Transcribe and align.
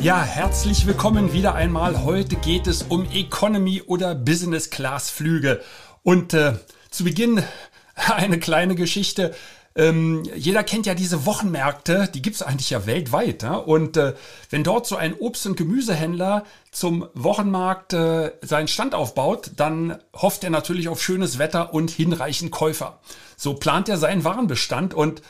Ja, 0.00 0.22
herzlich 0.22 0.86
willkommen 0.86 1.32
wieder 1.32 1.54
einmal. 1.54 2.04
Heute 2.04 2.36
geht 2.36 2.66
es 2.66 2.82
um 2.82 3.06
Economy 3.10 3.82
oder 3.82 4.14
Business 4.14 4.70
Class 4.70 5.10
Flüge. 5.10 5.62
Und 6.02 6.34
äh, 6.34 6.54
zu 6.90 7.04
Beginn 7.04 7.42
eine 7.94 8.38
kleine 8.38 8.74
Geschichte. 8.74 9.34
Ähm, 9.76 10.22
jeder 10.36 10.62
kennt 10.62 10.86
ja 10.86 10.94
diese 10.94 11.26
Wochenmärkte, 11.26 12.08
die 12.14 12.22
gibt 12.22 12.36
es 12.36 12.42
eigentlich 12.42 12.70
ja 12.70 12.86
weltweit. 12.86 13.42
Ja? 13.42 13.54
Und 13.56 13.96
äh, 13.96 14.14
wenn 14.50 14.62
dort 14.62 14.86
so 14.86 14.96
ein 14.96 15.14
Obst- 15.14 15.46
und 15.46 15.56
Gemüsehändler 15.56 16.44
zum 16.70 17.08
Wochenmarkt 17.14 17.92
äh, 17.92 18.32
seinen 18.42 18.68
Stand 18.68 18.94
aufbaut, 18.94 19.52
dann 19.56 19.98
hofft 20.14 20.44
er 20.44 20.50
natürlich 20.50 20.88
auf 20.88 21.02
schönes 21.02 21.38
Wetter 21.38 21.74
und 21.74 21.90
hinreichend 21.90 22.52
Käufer. 22.52 23.00
So 23.36 23.54
plant 23.54 23.88
er 23.88 23.96
seinen 23.96 24.22
Warenbestand 24.24 24.94
und 24.94 25.22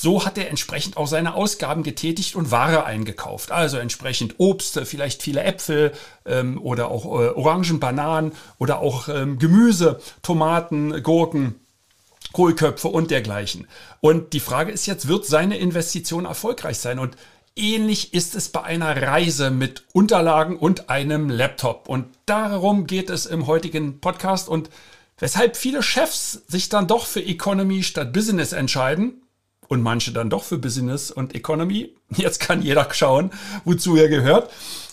so 0.00 0.24
hat 0.24 0.38
er 0.38 0.48
entsprechend 0.48 0.96
auch 0.96 1.06
seine 1.06 1.34
Ausgaben 1.34 1.82
getätigt 1.82 2.36
und 2.36 2.50
Ware 2.50 2.84
eingekauft. 2.84 3.52
Also 3.52 3.78
entsprechend 3.78 4.34
Obst, 4.38 4.80
vielleicht 4.84 5.22
viele 5.22 5.42
Äpfel 5.42 5.92
ähm, 6.24 6.60
oder 6.62 6.90
auch 6.90 7.04
äh, 7.04 7.28
Orangen, 7.28 7.80
Bananen 7.80 8.32
oder 8.58 8.80
auch 8.80 9.08
ähm, 9.08 9.38
Gemüse, 9.38 10.00
Tomaten, 10.22 11.02
Gurken. 11.02 11.56
Kohlköpfe 12.32 12.86
und 12.86 13.10
dergleichen. 13.10 13.66
Und 14.00 14.34
die 14.34 14.40
Frage 14.40 14.70
ist 14.70 14.86
jetzt, 14.86 15.08
wird 15.08 15.26
seine 15.26 15.58
Investition 15.58 16.26
erfolgreich 16.26 16.78
sein? 16.78 17.00
Und 17.00 17.16
ähnlich 17.56 18.14
ist 18.14 18.36
es 18.36 18.50
bei 18.50 18.62
einer 18.62 19.02
Reise 19.02 19.50
mit 19.50 19.82
Unterlagen 19.92 20.56
und 20.56 20.90
einem 20.90 21.28
Laptop. 21.28 21.88
Und 21.88 22.06
darum 22.26 22.86
geht 22.86 23.10
es 23.10 23.26
im 23.26 23.48
heutigen 23.48 24.00
Podcast 24.00 24.48
und 24.48 24.70
weshalb 25.18 25.56
viele 25.56 25.82
Chefs 25.82 26.42
sich 26.46 26.68
dann 26.68 26.86
doch 26.86 27.06
für 27.06 27.20
Economy 27.20 27.82
statt 27.82 28.12
Business 28.12 28.52
entscheiden 28.52 29.22
und 29.70 29.82
manche 29.82 30.10
dann 30.10 30.28
doch 30.28 30.42
für 30.42 30.58
Business 30.58 31.12
und 31.12 31.34
Economy. 31.34 31.94
Jetzt 32.16 32.40
kann 32.40 32.60
jeder 32.60 32.88
schauen, 32.92 33.30
wozu 33.64 33.96
er 33.96 34.08
gehört. 34.08 34.50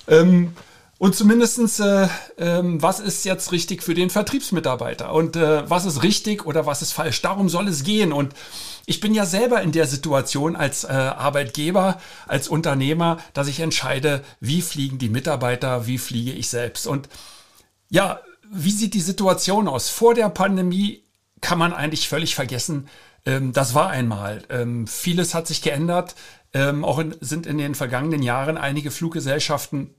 Ähm, 0.08 0.54
und 1.00 1.16
zumindestens, 1.16 1.80
äh, 1.80 2.08
ähm, 2.38 2.82
was 2.82 3.00
ist 3.00 3.24
jetzt 3.24 3.52
richtig 3.52 3.84
für 3.84 3.94
den 3.94 4.10
Vertriebsmitarbeiter 4.10 5.14
und 5.14 5.36
äh, 5.36 5.70
was 5.70 5.86
ist 5.86 6.02
richtig 6.02 6.48
oder 6.48 6.66
was 6.66 6.82
ist 6.82 6.92
falsch. 6.92 7.22
Darum 7.22 7.50
soll 7.50 7.68
es 7.68 7.84
gehen. 7.84 8.12
Und 8.12 8.34
ich 8.88 9.00
bin 9.00 9.14
ja 9.14 9.26
selber 9.26 9.62
in 9.62 9.72
der 9.72 9.86
Situation 9.86 10.56
als 10.56 10.86
äh, 10.86 10.88
Arbeitgeber, 10.88 12.00
als 12.28 12.48
Unternehmer, 12.48 13.18
dass 13.34 13.48
ich 13.48 13.60
entscheide, 13.60 14.24
wie 14.40 14.64
fliegen 14.64 14.98
die 14.98 15.10
Mitarbeiter, 15.10 15.86
wie 15.86 16.00
fliege 16.00 16.32
ich 16.32 16.50
selbst. 16.50 16.88
Und 16.88 17.10
ja, 17.90 18.20
wie 18.52 18.72
sieht 18.72 18.96
die 18.96 19.02
Situation 19.02 19.68
aus? 19.68 19.90
Vor 19.90 20.16
der 20.16 20.30
Pandemie 20.30 21.04
kann 21.42 21.60
man 21.60 21.74
eigentlich 21.74 22.10
völlig 22.10 22.34
vergessen, 22.34 22.88
ähm, 23.28 23.52
das 23.52 23.76
war 23.76 23.90
einmal. 23.90 24.42
Ähm, 24.50 24.88
vieles 24.88 25.34
hat 25.34 25.48
sich 25.48 25.62
geändert. 25.62 26.16
Ähm, 26.54 26.86
auch 26.86 26.98
in, 26.98 27.14
sind 27.20 27.46
in 27.46 27.58
den 27.58 27.76
vergangenen 27.76 28.24
Jahren 28.24 28.58
einige 28.58 28.90
Fluggesellschaften 28.90 29.94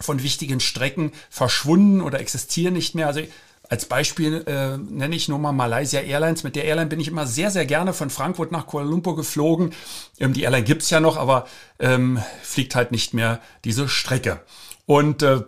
von 0.00 0.22
wichtigen 0.22 0.58
Strecken 0.58 1.12
verschwunden 1.28 2.00
oder 2.00 2.18
existieren 2.18 2.72
nicht 2.72 2.94
mehr. 2.94 3.06
Also 3.06 3.20
als 3.68 3.84
Beispiel 3.84 4.44
äh, 4.46 4.78
nenne 4.78 5.14
ich 5.14 5.28
nur 5.28 5.38
mal 5.38 5.52
Malaysia 5.52 6.00
Airlines. 6.00 6.42
Mit 6.42 6.56
der 6.56 6.64
Airline 6.64 6.88
bin 6.88 7.00
ich 7.00 7.08
immer 7.08 7.26
sehr, 7.26 7.50
sehr 7.50 7.66
gerne 7.66 7.92
von 7.92 8.08
Frankfurt 8.08 8.50
nach 8.50 8.66
Kuala 8.66 8.88
Lumpur 8.88 9.14
geflogen. 9.14 9.74
Ähm, 10.18 10.32
die 10.32 10.42
Airline 10.42 10.64
gibt's 10.64 10.88
ja 10.88 11.00
noch, 11.00 11.18
aber 11.18 11.46
ähm, 11.78 12.18
fliegt 12.42 12.74
halt 12.74 12.92
nicht 12.92 13.12
mehr 13.12 13.40
diese 13.64 13.88
Strecke. 13.88 14.40
Und 14.86 15.22
äh, 15.22 15.42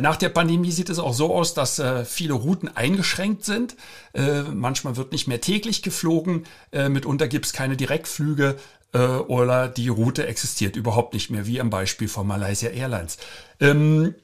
nach 0.00 0.16
der 0.16 0.30
Pandemie 0.30 0.70
sieht 0.72 0.88
es 0.88 0.98
auch 0.98 1.12
so 1.12 1.34
aus, 1.34 1.52
dass 1.52 1.78
äh, 1.78 2.04
viele 2.04 2.32
Routen 2.32 2.74
eingeschränkt 2.74 3.44
sind. 3.44 3.76
Äh, 4.14 4.42
manchmal 4.42 4.96
wird 4.96 5.12
nicht 5.12 5.28
mehr 5.28 5.40
täglich 5.40 5.82
geflogen. 5.82 6.46
Äh, 6.72 6.88
mitunter 6.88 7.28
gibt 7.28 7.46
es 7.46 7.52
keine 7.52 7.76
Direktflüge 7.76 8.56
äh, 8.92 8.98
oder 8.98 9.68
die 9.68 9.88
Route 9.88 10.26
existiert 10.26 10.76
überhaupt 10.76 11.14
nicht 11.14 11.30
mehr, 11.30 11.46
wie 11.46 11.60
am 11.60 11.70
Beispiel 11.70 12.08
von 12.08 12.26
Malaysia 12.26 12.70
Airlines. 12.70 13.18
Ähm, 13.60 14.14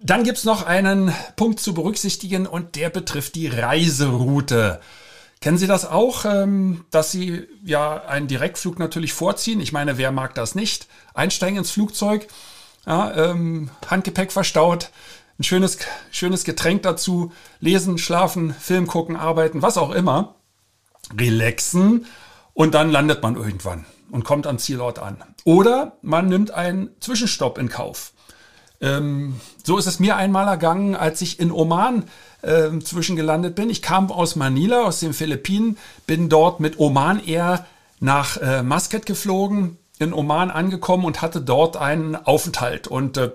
dann 0.00 0.24
gibt's 0.24 0.44
noch 0.44 0.66
einen 0.66 1.12
Punkt 1.36 1.60
zu 1.60 1.74
berücksichtigen 1.74 2.46
und 2.46 2.76
der 2.76 2.90
betrifft 2.90 3.34
die 3.34 3.48
Reiseroute. 3.48 4.80
Kennen 5.40 5.58
Sie 5.58 5.66
das 5.66 5.84
auch, 5.84 6.24
ähm, 6.24 6.84
dass 6.90 7.10
Sie 7.10 7.46
ja 7.64 8.04
einen 8.04 8.28
Direktflug 8.28 8.78
natürlich 8.78 9.12
vorziehen? 9.12 9.60
Ich 9.60 9.72
meine, 9.72 9.98
wer 9.98 10.12
mag 10.12 10.34
das 10.34 10.54
nicht? 10.54 10.86
Einsteigen 11.12 11.58
ins 11.58 11.70
Flugzeug, 11.70 12.28
ja, 12.86 13.30
ähm, 13.30 13.70
Handgepäck 13.88 14.32
verstaut, 14.32 14.90
ein 15.38 15.44
schönes, 15.44 15.78
schönes 16.10 16.44
Getränk 16.44 16.82
dazu, 16.82 17.32
lesen, 17.60 17.98
schlafen, 17.98 18.54
Film 18.54 18.86
gucken, 18.86 19.16
arbeiten, 19.16 19.62
was 19.62 19.78
auch 19.78 19.90
immer. 19.90 20.36
Relaxen 21.18 22.06
und 22.52 22.74
dann 22.74 22.90
landet 22.90 23.22
man 23.22 23.36
irgendwann 23.36 23.84
und 24.10 24.24
kommt 24.24 24.46
am 24.46 24.58
Zielort 24.58 24.98
an. 24.98 25.22
Oder 25.44 25.98
man 26.02 26.28
nimmt 26.28 26.52
einen 26.52 26.90
Zwischenstopp 27.00 27.58
in 27.58 27.68
Kauf. 27.68 28.12
Ähm, 28.80 29.40
so 29.62 29.78
ist 29.78 29.86
es 29.86 29.98
mir 29.98 30.16
einmal 30.16 30.46
ergangen, 30.46 30.94
als 30.94 31.20
ich 31.20 31.40
in 31.40 31.50
Oman 31.50 32.04
äh, 32.42 32.78
zwischengelandet 32.78 33.54
bin. 33.54 33.70
Ich 33.70 33.82
kam 33.82 34.10
aus 34.10 34.36
Manila, 34.36 34.82
aus 34.84 35.00
den 35.00 35.12
Philippinen, 35.12 35.78
bin 36.06 36.28
dort 36.28 36.60
mit 36.60 36.78
Oman 36.78 37.24
Air 37.24 37.66
nach 38.00 38.36
äh, 38.36 38.62
Muscat 38.62 39.06
geflogen, 39.06 39.78
in 39.98 40.12
Oman 40.12 40.50
angekommen 40.50 41.04
und 41.04 41.22
hatte 41.22 41.40
dort 41.40 41.76
einen 41.76 42.16
Aufenthalt. 42.16 42.88
Und 42.88 43.16
äh, 43.16 43.30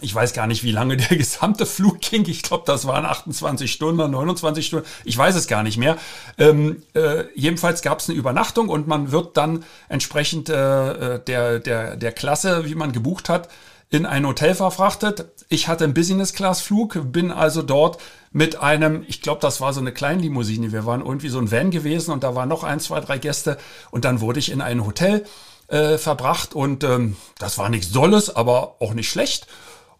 ich 0.00 0.14
weiß 0.14 0.32
gar 0.32 0.46
nicht, 0.46 0.62
wie 0.62 0.72
lange 0.72 0.96
der 0.96 1.16
gesamte 1.16 1.66
Flug 1.66 2.00
ging. 2.00 2.28
Ich 2.28 2.42
glaube, 2.42 2.64
das 2.66 2.86
waren 2.86 3.04
28 3.04 3.70
Stunden, 3.70 4.10
29 4.10 4.66
Stunden. 4.66 4.86
Ich 5.04 5.16
weiß 5.16 5.34
es 5.34 5.46
gar 5.46 5.62
nicht 5.62 5.78
mehr. 5.78 5.96
Ähm, 6.38 6.82
äh, 6.94 7.24
jedenfalls 7.34 7.82
gab 7.82 8.00
es 8.00 8.08
eine 8.08 8.18
Übernachtung 8.18 8.68
und 8.68 8.86
man 8.86 9.12
wird 9.12 9.36
dann 9.36 9.64
entsprechend 9.88 10.48
äh, 10.48 11.14
äh, 11.14 11.24
der, 11.24 11.58
der, 11.58 11.96
der 11.96 12.12
Klasse, 12.12 12.66
wie 12.66 12.74
man 12.74 12.92
gebucht 12.92 13.28
hat, 13.28 13.48
in 13.88 14.04
ein 14.04 14.26
Hotel 14.26 14.54
verfrachtet. 14.54 15.26
Ich 15.48 15.68
hatte 15.68 15.84
einen 15.84 15.94
Business-Class-Flug, 15.94 17.12
bin 17.12 17.30
also 17.30 17.62
dort 17.62 17.98
mit 18.32 18.60
einem, 18.60 19.04
ich 19.06 19.22
glaube, 19.22 19.40
das 19.40 19.60
war 19.60 19.72
so 19.72 19.80
eine 19.80 19.92
Kleinlimousine. 19.92 20.72
Wir 20.72 20.84
waren 20.84 21.00
irgendwie 21.00 21.28
so 21.28 21.38
ein 21.38 21.50
Van 21.50 21.70
gewesen 21.70 22.10
und 22.10 22.24
da 22.24 22.34
waren 22.34 22.48
noch 22.48 22.64
ein, 22.64 22.80
zwei, 22.80 23.00
drei 23.00 23.18
Gäste. 23.18 23.56
Und 23.92 24.04
dann 24.04 24.20
wurde 24.20 24.40
ich 24.40 24.50
in 24.50 24.60
ein 24.60 24.84
Hotel 24.84 25.24
äh, 25.68 25.98
verbracht 25.98 26.54
und 26.54 26.84
ähm, 26.84 27.16
das 27.38 27.58
war 27.58 27.68
nichts 27.68 27.92
Dolles, 27.92 28.34
aber 28.34 28.76
auch 28.80 28.94
nicht 28.94 29.10
schlecht. 29.10 29.46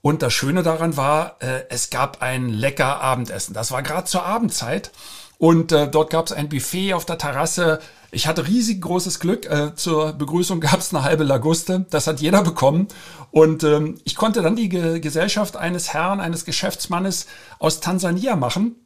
Und 0.03 0.23
das 0.23 0.33
Schöne 0.33 0.63
daran 0.63 0.97
war, 0.97 1.37
äh, 1.41 1.65
es 1.69 1.91
gab 1.91 2.23
ein 2.23 2.49
lecker 2.49 3.01
Abendessen. 3.01 3.55
Das 3.55 3.73
war 3.73 3.83
gerade 3.83 4.05
zur 4.05 4.25
Abendzeit. 4.25 4.93
Und 5.39 5.73
äh, 5.73 5.89
dort 5.89 6.11
gab 6.11 6.27
es 6.27 6.33
ein 6.33 6.49
Buffet 6.49 6.95
auf 6.95 7.05
der 7.05 7.19
Terrasse. 7.19 7.81
Ich 8.13 8.27
hatte 8.27 8.47
riesig 8.47 8.81
großes 8.81 9.19
Glück. 9.19 9.47
Äh, 9.47 9.75
zur 9.75 10.13
Begrüßung 10.13 10.61
gab 10.61 10.79
es 10.79 10.95
eine 10.95 11.03
halbe 11.03 11.25
Laguste. 11.25 11.87
Das 11.91 12.07
hat 12.07 12.21
jeder 12.21 12.43
bekommen. 12.43 12.87
Und 13.33 13.65
ähm, 13.65 13.97
ich 14.05 14.15
konnte 14.15 14.43
dann 14.43 14.55
die 14.55 14.69
Ge 14.69 15.01
Gesellschaft 15.01 15.57
eines 15.57 15.93
Herrn, 15.93 16.21
eines 16.21 16.45
Geschäftsmannes 16.45 17.27
aus 17.59 17.81
Tansania 17.81 18.37
machen 18.37 18.86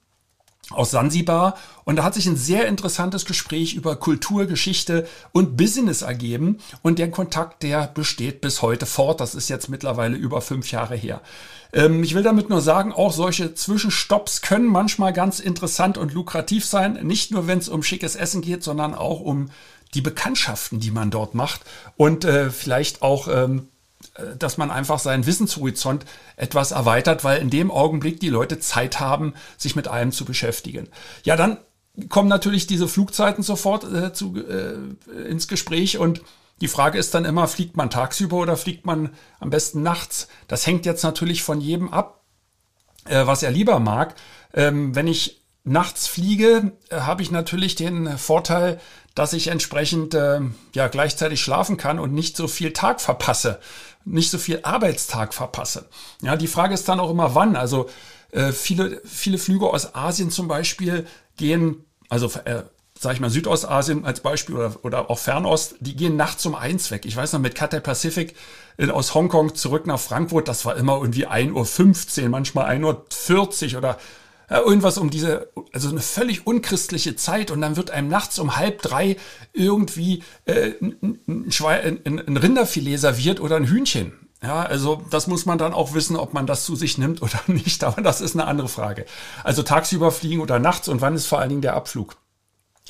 aus 0.70 0.90
Sansibar 0.90 1.56
und 1.84 1.96
da 1.96 2.04
hat 2.04 2.14
sich 2.14 2.26
ein 2.26 2.36
sehr 2.36 2.66
interessantes 2.66 3.24
Gespräch 3.24 3.74
über 3.74 3.96
Kultur, 3.96 4.46
Geschichte 4.46 5.06
und 5.32 5.56
Business 5.56 6.02
ergeben 6.02 6.58
und 6.82 6.98
der 6.98 7.10
Kontakt, 7.10 7.62
der 7.62 7.88
besteht 7.88 8.40
bis 8.40 8.62
heute 8.62 8.86
fort. 8.86 9.20
Das 9.20 9.34
ist 9.34 9.48
jetzt 9.48 9.68
mittlerweile 9.68 10.16
über 10.16 10.40
fünf 10.40 10.70
Jahre 10.70 10.96
her. 10.96 11.20
Ähm, 11.72 12.02
ich 12.02 12.14
will 12.14 12.22
damit 12.22 12.48
nur 12.48 12.60
sagen, 12.60 12.92
auch 12.92 13.12
solche 13.12 13.54
Zwischenstopps 13.54 14.42
können 14.42 14.66
manchmal 14.66 15.12
ganz 15.12 15.40
interessant 15.40 15.98
und 15.98 16.12
lukrativ 16.12 16.64
sein. 16.64 16.94
Nicht 17.02 17.30
nur, 17.30 17.46
wenn 17.46 17.58
es 17.58 17.68
um 17.68 17.82
schickes 17.82 18.16
Essen 18.16 18.42
geht, 18.42 18.62
sondern 18.62 18.94
auch 18.94 19.20
um 19.20 19.50
die 19.94 20.00
Bekanntschaften, 20.00 20.80
die 20.80 20.90
man 20.90 21.10
dort 21.10 21.34
macht 21.34 21.62
und 21.96 22.24
äh, 22.24 22.50
vielleicht 22.50 23.02
auch 23.02 23.28
ähm, 23.28 23.58
äh, 23.58 23.79
dass 24.38 24.58
man 24.58 24.70
einfach 24.70 24.98
seinen 24.98 25.26
Wissenshorizont 25.26 26.04
etwas 26.36 26.70
erweitert, 26.70 27.22
weil 27.22 27.40
in 27.40 27.50
dem 27.50 27.70
Augenblick 27.70 28.18
die 28.20 28.28
Leute 28.28 28.58
Zeit 28.58 28.98
haben, 28.98 29.34
sich 29.56 29.76
mit 29.76 29.88
allem 29.88 30.12
zu 30.12 30.24
beschäftigen. 30.24 30.88
Ja, 31.22 31.36
dann 31.36 31.58
kommen 32.08 32.28
natürlich 32.28 32.66
diese 32.66 32.88
Flugzeiten 32.88 33.42
sofort 33.42 33.84
äh, 33.84 34.12
zu, 34.12 34.36
äh, 34.36 35.28
ins 35.28 35.48
Gespräch 35.48 35.98
und 35.98 36.22
die 36.60 36.68
Frage 36.68 36.98
ist 36.98 37.14
dann 37.14 37.24
immer, 37.24 37.48
fliegt 37.48 37.76
man 37.76 37.90
tagsüber 37.90 38.36
oder 38.36 38.56
fliegt 38.56 38.84
man 38.84 39.10
am 39.38 39.50
besten 39.50 39.82
nachts? 39.82 40.28
Das 40.46 40.66
hängt 40.66 40.84
jetzt 40.84 41.02
natürlich 41.02 41.42
von 41.42 41.60
jedem 41.60 41.92
ab, 41.92 42.22
äh, 43.06 43.26
was 43.26 43.42
er 43.42 43.50
lieber 43.50 43.80
mag. 43.80 44.14
Ähm, 44.52 44.94
wenn 44.94 45.06
ich 45.06 45.42
nachts 45.64 46.06
fliege, 46.06 46.72
äh, 46.90 47.00
habe 47.00 47.22
ich 47.22 47.30
natürlich 47.30 47.76
den 47.76 48.18
Vorteil, 48.18 48.78
dass 49.14 49.32
ich 49.32 49.48
entsprechend 49.48 50.14
äh, 50.14 50.40
ja 50.74 50.88
gleichzeitig 50.88 51.40
schlafen 51.40 51.76
kann 51.76 51.98
und 51.98 52.12
nicht 52.12 52.36
so 52.36 52.46
viel 52.46 52.72
Tag 52.72 53.00
verpasse 53.00 53.58
nicht 54.04 54.30
so 54.30 54.38
viel 54.38 54.60
Arbeitstag 54.62 55.34
verpasse. 55.34 55.88
Ja, 56.22 56.36
die 56.36 56.46
Frage 56.46 56.74
ist 56.74 56.88
dann 56.88 57.00
auch 57.00 57.10
immer 57.10 57.34
wann. 57.34 57.56
Also 57.56 57.88
äh, 58.32 58.52
viele, 58.52 59.00
viele 59.04 59.38
Flüge 59.38 59.68
aus 59.68 59.94
Asien 59.94 60.30
zum 60.30 60.48
Beispiel 60.48 61.06
gehen, 61.36 61.84
also 62.08 62.30
äh, 62.44 62.62
sag 62.98 63.14
ich 63.14 63.20
mal, 63.20 63.30
Südostasien 63.30 64.04
als 64.04 64.20
Beispiel 64.20 64.56
oder, 64.56 64.76
oder 64.82 65.10
auch 65.10 65.18
Fernost, 65.18 65.76
die 65.80 65.96
gehen 65.96 66.16
nachts 66.16 66.44
um 66.44 66.54
eins 66.54 66.90
weg. 66.90 67.06
Ich 67.06 67.16
weiß 67.16 67.32
noch, 67.32 67.40
mit 67.40 67.54
Cathay 67.54 67.80
Pacific 67.80 68.34
in, 68.76 68.90
aus 68.90 69.14
Hongkong 69.14 69.54
zurück 69.54 69.86
nach 69.86 69.98
Frankfurt, 69.98 70.48
das 70.48 70.66
war 70.66 70.76
immer 70.76 70.98
irgendwie 71.00 71.26
1.15 71.26 72.24
Uhr, 72.24 72.28
manchmal 72.28 72.70
1.40 72.76 73.72
Uhr 73.72 73.78
oder 73.78 73.98
irgendwas 74.58 74.98
um 74.98 75.10
diese, 75.10 75.50
also 75.72 75.88
eine 75.88 76.00
völlig 76.00 76.46
unchristliche 76.46 77.16
Zeit 77.16 77.50
und 77.50 77.60
dann 77.60 77.76
wird 77.76 77.90
einem 77.90 78.08
nachts 78.08 78.38
um 78.38 78.56
halb 78.56 78.82
drei 78.82 79.16
irgendwie 79.52 80.22
äh, 80.44 80.72
ein, 80.80 82.00
ein, 82.04 82.18
ein 82.18 82.36
Rinderfilet 82.36 82.98
serviert 82.98 83.40
oder 83.40 83.56
ein 83.56 83.66
Hühnchen. 83.66 84.12
Ja, 84.42 84.62
also 84.62 85.02
das 85.10 85.26
muss 85.26 85.44
man 85.44 85.58
dann 85.58 85.74
auch 85.74 85.92
wissen, 85.92 86.16
ob 86.16 86.32
man 86.32 86.46
das 86.46 86.64
zu 86.64 86.74
sich 86.74 86.98
nimmt 86.98 87.22
oder 87.22 87.40
nicht, 87.46 87.84
aber 87.84 88.02
das 88.02 88.20
ist 88.20 88.34
eine 88.34 88.46
andere 88.46 88.68
Frage. 88.68 89.06
Also 89.44 89.62
tagsüber 89.62 90.10
fliegen 90.10 90.40
oder 90.40 90.58
nachts 90.58 90.88
und 90.88 91.00
wann 91.00 91.14
ist 91.14 91.26
vor 91.26 91.38
allen 91.38 91.50
Dingen 91.50 91.62
der 91.62 91.74
Abflug? 91.74 92.16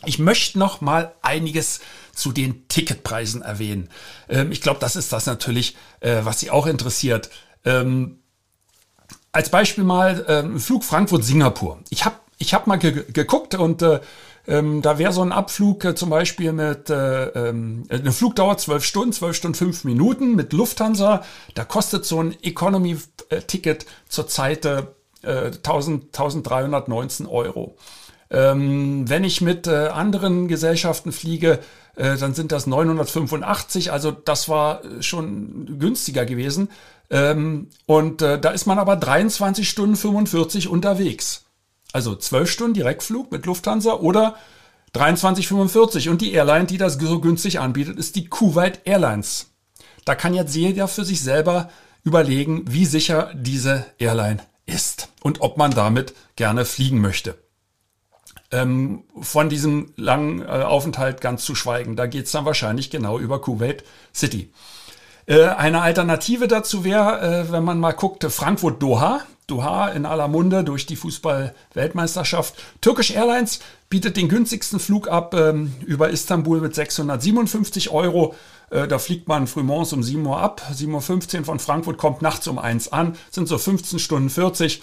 Ich 0.06 0.18
möchte 0.18 0.58
noch 0.58 0.80
mal 0.80 1.14
einiges 1.20 1.80
zu 2.14 2.32
den 2.32 2.68
Ticketpreisen 2.68 3.42
erwähnen. 3.42 3.90
Ähm, 4.28 4.50
ich 4.50 4.62
glaube, 4.62 4.80
das 4.80 4.96
ist 4.96 5.12
das 5.12 5.26
natürlich, 5.26 5.76
äh, 6.00 6.20
was 6.22 6.40
Sie 6.40 6.50
auch 6.50 6.66
interessiert. 6.66 7.28
Ähm, 7.64 8.19
als 9.32 9.50
Beispiel 9.50 9.84
mal 9.84 10.24
äh, 10.26 10.58
Flug 10.58 10.84
Frankfurt-Singapur. 10.84 11.78
Ich 11.90 12.04
habe 12.04 12.16
ich 12.38 12.54
hab 12.54 12.66
mal 12.66 12.78
ge 12.78 13.04
geguckt 13.12 13.54
und 13.54 13.82
äh, 13.82 14.00
ähm, 14.48 14.82
da 14.82 14.98
wäre 14.98 15.12
so 15.12 15.22
ein 15.22 15.32
Abflug 15.32 15.84
äh, 15.84 15.94
zum 15.94 16.10
Beispiel 16.10 16.52
mit 16.52 16.90
äh, 16.90 17.26
ähm, 17.26 17.84
eine 17.88 18.12
Flugdauer 18.12 18.56
12 18.56 18.84
Stunden, 18.84 19.12
12 19.12 19.36
Stunden 19.36 19.54
5 19.54 19.84
Minuten 19.84 20.34
mit 20.34 20.52
Lufthansa. 20.52 21.22
Da 21.54 21.64
kostet 21.64 22.04
so 22.04 22.22
ein 22.22 22.34
Economy-Ticket 22.42 23.86
zurzeit 24.08 24.64
äh, 24.64 24.84
1000, 25.22 26.06
1319 26.06 27.26
Euro. 27.26 27.76
Ähm, 28.30 29.08
wenn 29.08 29.24
ich 29.24 29.40
mit 29.40 29.66
äh, 29.66 29.88
anderen 29.88 30.48
Gesellschaften 30.48 31.12
fliege, 31.12 31.58
äh, 32.00 32.16
dann 32.16 32.34
sind 32.34 32.50
das 32.50 32.66
985. 32.66 33.92
Also 33.92 34.10
das 34.10 34.48
war 34.48 34.80
schon 35.00 35.78
günstiger 35.78 36.24
gewesen. 36.24 36.70
Ähm, 37.10 37.68
und 37.86 38.22
äh, 38.22 38.40
da 38.40 38.50
ist 38.50 38.66
man 38.66 38.78
aber 38.78 38.96
23 38.96 39.68
Stunden 39.68 39.96
45 39.96 40.68
unterwegs. 40.68 41.44
Also 41.92 42.16
12 42.16 42.50
Stunden 42.50 42.74
Direktflug 42.74 43.30
mit 43.30 43.44
Lufthansa 43.44 43.94
oder 43.94 44.36
23,45. 44.94 46.08
Und 46.08 46.22
die 46.22 46.32
Airline, 46.32 46.66
die 46.66 46.78
das 46.78 46.94
so 46.94 47.20
günstig 47.20 47.60
anbietet, 47.60 47.98
ist 47.98 48.16
die 48.16 48.28
Kuwait 48.28 48.80
Airlines. 48.84 49.50
Da 50.06 50.14
kann 50.14 50.32
jetzt 50.32 50.54
jeder 50.56 50.88
für 50.88 51.04
sich 51.04 51.20
selber 51.20 51.68
überlegen, 52.02 52.64
wie 52.66 52.86
sicher 52.86 53.30
diese 53.34 53.84
Airline 53.98 54.38
ist 54.64 55.08
und 55.22 55.42
ob 55.42 55.58
man 55.58 55.72
damit 55.72 56.14
gerne 56.36 56.64
fliegen 56.64 57.00
möchte. 57.00 57.36
Ähm, 58.52 59.04
von 59.20 59.48
diesem 59.48 59.92
langen 59.96 60.42
äh, 60.42 60.46
Aufenthalt 60.46 61.20
ganz 61.20 61.44
zu 61.44 61.54
schweigen. 61.54 61.94
Da 61.94 62.06
geht's 62.06 62.32
dann 62.32 62.44
wahrscheinlich 62.44 62.90
genau 62.90 63.18
über 63.18 63.40
Kuwait 63.40 63.84
City. 64.12 64.50
Äh, 65.26 65.44
eine 65.44 65.82
Alternative 65.82 66.48
dazu 66.48 66.84
wäre, 66.84 67.20
äh, 67.20 67.52
wenn 67.52 67.62
man 67.62 67.78
mal 67.78 67.92
guckte, 67.92 68.30
Frankfurt-Doha. 68.30 69.20
Doha 69.46 69.88
in 69.88 70.06
aller 70.06 70.28
Munde 70.28 70.64
durch 70.64 70.86
die 70.86 70.96
Fußball-Weltmeisterschaft. 70.96 72.54
Turkish 72.80 73.10
Airlines 73.10 73.60
bietet 73.88 74.16
den 74.16 74.28
günstigsten 74.28 74.78
Flug 74.78 75.08
ab 75.08 75.34
ähm, 75.34 75.74
über 75.84 76.10
Istanbul 76.10 76.60
mit 76.60 76.74
657 76.74 77.90
Euro. 77.90 78.34
Äh, 78.70 78.86
da 78.86 78.98
fliegt 78.98 79.28
man 79.28 79.46
frühmorgens 79.46 79.92
um 79.92 80.02
7 80.02 80.24
Uhr 80.24 80.40
ab. 80.40 80.62
7.15 80.72 81.38
Uhr 81.40 81.44
von 81.44 81.58
Frankfurt 81.58 81.98
kommt 81.98 82.22
nachts 82.22 82.46
um 82.46 82.58
1 82.58 82.92
an. 82.92 83.16
Sind 83.30 83.48
so 83.48 83.58
15 83.58 83.98
Stunden 83.98 84.30
40 84.30 84.82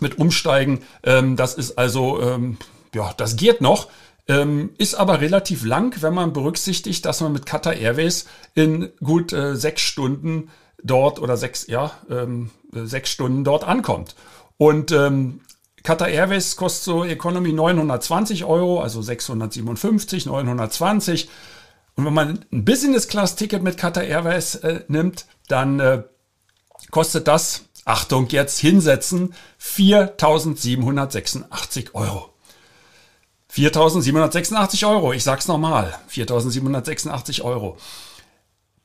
mit 0.00 0.18
Umsteigen. 0.18 0.80
Ähm, 1.02 1.36
das 1.36 1.54
ist 1.54 1.78
also, 1.78 2.20
ähm, 2.20 2.58
ja, 2.94 3.12
das 3.16 3.36
geht 3.36 3.60
noch. 3.60 3.88
Ähm, 4.26 4.70
ist 4.78 4.94
aber 4.94 5.20
relativ 5.20 5.64
lang, 5.64 6.00
wenn 6.00 6.14
man 6.14 6.32
berücksichtigt, 6.32 7.04
dass 7.04 7.20
man 7.20 7.32
mit 7.32 7.44
Qatar 7.44 7.74
Airways 7.74 8.24
in 8.54 8.90
gut 9.02 9.32
äh, 9.34 9.54
sechs 9.54 9.82
Stunden 9.82 10.50
dort 10.82 11.20
oder 11.20 11.36
sechs, 11.36 11.66
ja, 11.66 11.92
ähm, 12.10 12.50
sechs 12.72 13.10
Stunden 13.10 13.44
dort 13.44 13.64
ankommt. 13.64 14.14
Und 14.56 14.92
ähm, 14.92 15.40
Qatar 15.82 16.08
Airways 16.08 16.56
kostet 16.56 16.84
so 16.84 17.04
Economy 17.04 17.52
920 17.52 18.44
Euro, 18.44 18.80
also 18.80 19.02
657, 19.02 20.24
920. 20.24 21.28
Und 21.96 22.06
wenn 22.06 22.14
man 22.14 22.44
ein 22.50 22.64
Business 22.64 23.08
Class 23.08 23.36
Ticket 23.36 23.62
mit 23.62 23.76
Qatar 23.76 24.04
Airways 24.04 24.54
äh, 24.56 24.80
nimmt, 24.88 25.26
dann 25.48 25.80
äh, 25.80 26.02
kostet 26.90 27.28
das, 27.28 27.66
Achtung, 27.84 28.28
jetzt 28.28 28.58
hinsetzen, 28.58 29.34
4786 29.58 31.94
Euro. 31.94 32.34
4.786 33.54 34.88
Euro. 34.88 35.12
Ich 35.12 35.22
sag's 35.22 35.46
nochmal. 35.46 35.94
4.786 36.10 37.42
Euro. 37.42 37.76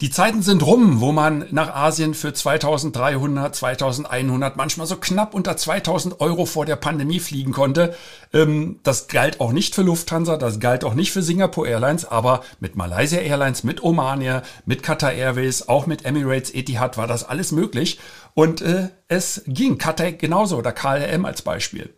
Die 0.01 0.09
Zeiten 0.09 0.41
sind 0.41 0.65
rum, 0.65 1.01
wo 1.01 1.11
man 1.11 1.47
nach 1.51 1.75
Asien 1.75 2.13
für 2.13 2.33
2300, 2.33 3.53
2100, 3.53 4.55
manchmal 4.55 4.87
so 4.87 4.95
knapp 4.95 5.33
unter 5.33 5.57
2000 5.57 6.21
Euro 6.21 6.45
vor 6.45 6.65
der 6.65 6.77
Pandemie 6.77 7.19
fliegen 7.19 7.51
konnte. 7.51 7.93
Ähm, 8.31 8.79
das 8.83 9.09
galt 9.09 9.41
auch 9.41 9.51
nicht 9.51 9.75
für 9.75 9.81
Lufthansa, 9.81 10.37
das 10.37 10.61
galt 10.61 10.85
auch 10.85 10.93
nicht 10.93 11.11
für 11.11 11.21
Singapore 11.21 11.67
Airlines, 11.67 12.05
aber 12.05 12.43
mit 12.61 12.77
Malaysia 12.77 13.19
Airlines, 13.19 13.65
mit 13.65 13.83
Oman 13.83 14.21
Air, 14.21 14.43
mit 14.65 14.83
Qatar 14.83 15.11
Airways, 15.11 15.67
auch 15.67 15.85
mit 15.85 16.05
Emirates, 16.05 16.53
Etihad 16.53 16.95
war 16.95 17.07
das 17.07 17.25
alles 17.25 17.51
möglich. 17.51 17.99
Und 18.39 18.61
äh, 18.61 18.87
es 19.09 19.43
ging. 19.47 19.77
Qatar 19.77 20.13
genauso 20.13 20.55
oder 20.55 20.71
KLM 20.71 21.25
als 21.25 21.41
Beispiel. 21.41 21.93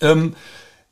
Ähm, 0.00 0.34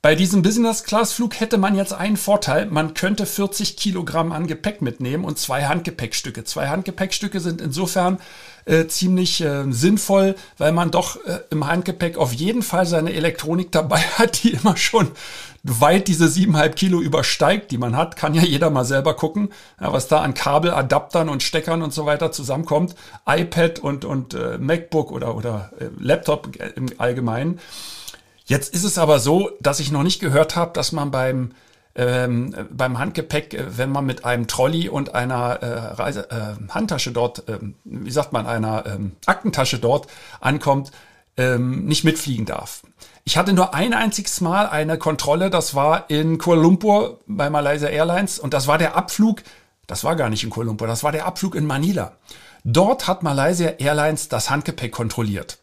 bei 0.03 0.15
diesem 0.15 0.41
Business-Class-Flug 0.41 1.41
hätte 1.41 1.59
man 1.59 1.75
jetzt 1.75 1.93
einen 1.93 2.17
Vorteil. 2.17 2.65
Man 2.67 2.95
könnte 2.95 3.27
40 3.27 3.77
Kilogramm 3.77 4.33
an 4.33 4.47
Gepäck 4.47 4.81
mitnehmen 4.81 5.25
und 5.25 5.39
zwei 5.39 5.67
Handgepäckstücke. 5.67 6.45
Zwei 6.45 6.69
Handgepäckstücke 6.69 7.39
sind 7.39 7.61
insofern 7.61 8.19
äh, 8.65 8.87
ziemlich 8.87 9.43
äh, 9.43 9.71
sinnvoll, 9.71 10.37
weil 10.57 10.73
man 10.73 10.91
doch 10.91 11.23
äh, 11.27 11.41
im 11.51 11.67
Handgepäck 11.67 12.17
auf 12.17 12.33
jeden 12.33 12.63
Fall 12.63 12.87
seine 12.87 13.13
Elektronik 13.13 13.73
dabei 13.73 13.99
hat, 14.19 14.43
die 14.43 14.53
immer 14.53 14.79
schon 14.79 15.11
weit 15.65 16.09
diese 16.09 16.29
siebeneinhalb 16.29 16.77
Kilo 16.77 17.03
übersteigt, 17.03 17.71
die 17.71 17.77
man 17.77 17.95
hat. 17.95 18.17
Kann 18.17 18.33
ja 18.33 18.43
jeder 18.43 18.71
mal 18.71 18.87
selber 18.87 19.13
gucken, 19.13 19.51
ja, 19.79 19.93
was 19.93 20.09
da 20.09 20.23
an 20.23 20.33
Kabel, 20.33 20.71
Adaptern 20.71 21.29
und 21.29 21.43
Steckern 21.43 21.83
und 21.83 21.93
so 21.93 22.07
weiter 22.07 22.33
zusammenkommt. 22.33 22.95
iPad 23.27 23.79
und, 23.81 24.07
und 24.07 24.33
äh, 24.33 24.57
MacBook 24.57 25.13
oder, 25.13 25.37
oder 25.37 25.73
äh, 25.79 25.89
Laptop 25.99 26.57
im 26.75 26.87
Allgemeinen. 26.97 27.61
Jetzt 28.51 28.75
ist 28.75 28.83
es 28.83 28.99
aber 28.99 29.21
so, 29.21 29.53
dass 29.61 29.79
ich 29.79 29.93
noch 29.93 30.03
nicht 30.03 30.19
gehört 30.19 30.57
habe, 30.57 30.73
dass 30.73 30.91
man 30.91 31.13
beim 31.13 31.53
ähm, 31.95 32.53
beim 32.69 32.99
Handgepäck, 32.99 33.55
äh, 33.55 33.79
wenn 33.79 33.93
man 33.93 34.05
mit 34.05 34.25
einem 34.25 34.49
Trolley 34.49 34.89
und 34.89 35.15
einer 35.15 35.63
äh, 35.63 35.79
Reise, 35.95 36.29
äh, 36.33 36.73
Handtasche 36.73 37.13
dort, 37.13 37.49
äh, 37.49 37.59
wie 37.85 38.11
sagt 38.11 38.33
man, 38.33 38.47
einer 38.47 38.87
ähm, 38.87 39.13
Aktentasche 39.25 39.79
dort 39.79 40.09
ankommt, 40.41 40.91
ähm, 41.37 41.85
nicht 41.85 42.03
mitfliegen 42.03 42.45
darf. 42.45 42.83
Ich 43.23 43.37
hatte 43.37 43.53
nur 43.53 43.73
ein 43.73 43.95
einziges 43.95 44.41
Mal 44.41 44.67
eine 44.67 44.99
Kontrolle, 44.99 45.49
das 45.49 45.77
war 45.77 46.11
in 46.11 46.39
Kuala 46.39 46.63
Lumpur 46.63 47.21
bei 47.29 47.51
Malaysia 47.51 47.89
Airlines 47.89 48.41
und 48.41 48.53
das 48.53 48.67
war 48.67 48.79
der 48.79 48.97
Abflug, 48.97 49.45
das 49.87 50.03
war 50.03 50.17
gar 50.17 50.29
nicht 50.29 50.43
in 50.43 50.51
Kuala 50.51 50.67
Lumpur, 50.67 50.89
das 50.89 51.05
war 51.05 51.13
der 51.13 51.25
Abflug 51.25 51.55
in 51.55 51.67
Manila. 51.67 52.17
Dort 52.65 53.07
hat 53.07 53.23
Malaysia 53.23 53.69
Airlines 53.79 54.29
das 54.29 54.51
Handgepäck 54.51 54.91
kontrolliert. 54.91 55.60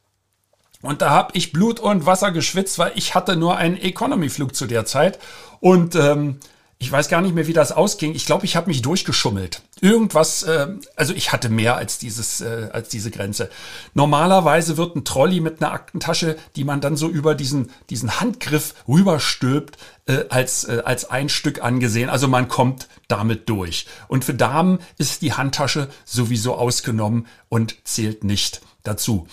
Und 0.82 1.02
da 1.02 1.10
habe 1.10 1.32
ich 1.34 1.52
Blut 1.52 1.80
und 1.80 2.06
Wasser 2.06 2.32
geschwitzt, 2.32 2.78
weil 2.78 2.92
ich 2.96 3.16
hatte 3.16 3.36
nur 3.36 3.58
einen 3.58 3.78
Economy-Flug 3.78 4.56
zu 4.56 4.68
der 4.68 4.86
Zeit. 4.86 5.20
Und 5.60 5.96
ähm, 5.96 6.40
ich 6.80 6.92
weiß 6.92 7.10
gar 7.10 7.22
nicht 7.22 7.34
mehr, 7.34 7.48
wie 7.48 7.54
das 7.54 7.72
ausging. 7.72 8.14
Ich 8.14 8.28
glaube, 8.28 8.46
ich 8.46 8.56
habe 8.56 8.68
mich 8.68 8.84
durchgeschummelt. 8.84 9.64
Irgendwas, 9.82 10.44
äh, 10.44 10.68
also 10.96 11.14
ich 11.16 11.32
hatte 11.32 11.50
mehr 11.50 11.76
als 11.76 11.98
dieses, 11.98 12.42
äh, 12.42 12.70
als 12.72 12.90
diese 12.90 13.10
Grenze. 13.10 13.50
Normalerweise 13.96 14.78
wird 14.78 14.96
ein 14.96 15.04
Trolley 15.04 15.40
mit 15.40 15.60
einer 15.60 15.72
Aktentasche, 15.72 16.38
die 16.56 16.64
man 16.64 16.80
dann 16.80 16.96
so 16.96 17.10
über 17.10 17.34
diesen, 17.34 17.72
diesen 17.90 18.20
Handgriff 18.20 18.76
rüberstülpt, 18.88 19.78
äh, 20.06 20.26
als, 20.30 20.66
äh, 20.66 20.84
als 20.86 21.10
ein 21.10 21.30
Stück 21.30 21.64
angesehen. 21.64 22.10
Also 22.10 22.28
man 22.28 22.48
kommt 22.48 22.88
damit 23.08 23.50
durch. 23.50 23.88
Und 24.08 24.24
für 24.24 24.36
Damen 24.36 24.78
ist 25.00 25.24
die 25.24 25.34
Handtasche 25.34 25.90
sowieso 26.06 26.54
ausgenommen 26.54 27.26
und 27.50 27.76
zählt 27.86 28.24
nicht 28.24 28.62
dazu. 28.84 29.28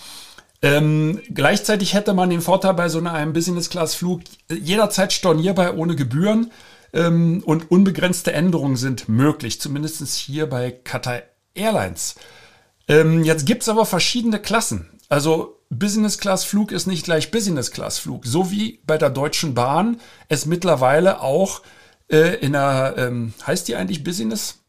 Ähm, 0.65 1.21
gleichzeitig 1.31 1.93
hätte 1.93 2.15
man 2.15 2.31
den 2.31 2.41
Vorteil 2.41 2.73
bei 2.73 2.89
so 2.89 2.97
einem 2.97 3.33
Business-Class-Flug 3.33 4.21
jederzeit 4.49 5.13
stornierbar 5.13 5.77
ohne 5.77 5.95
Gebühren 5.95 6.51
ähm, 6.91 7.43
und 7.45 7.69
unbegrenzte 7.69 8.33
Änderungen 8.33 8.75
sind 8.75 9.07
möglich, 9.07 9.61
zumindest 9.61 10.03
hier 10.15 10.49
bei 10.49 10.71
Qatar 10.71 11.21
Airlines. 11.53 12.15
Ähm, 12.87 13.23
jetzt 13.23 13.45
gibt's 13.45 13.69
aber 13.69 13.85
verschiedene 13.85 14.39
Klassen. 14.39 14.89
Also 15.07 15.59
Business-Class-Flug 15.69 16.71
ist 16.71 16.87
nicht 16.87 17.05
gleich 17.05 17.29
Business-Class-Flug, 17.29 18.25
so 18.25 18.49
wie 18.49 18.79
bei 18.87 18.97
der 18.97 19.11
Deutschen 19.11 19.53
Bahn 19.53 20.01
es 20.29 20.47
mittlerweile 20.47 21.21
auch 21.21 21.61
äh, 22.09 22.39
in 22.39 22.55
einer, 22.55 22.97
ähm, 22.97 23.35
heißt 23.45 23.67
die 23.67 23.75
eigentlich 23.75 24.03
Business? 24.03 24.63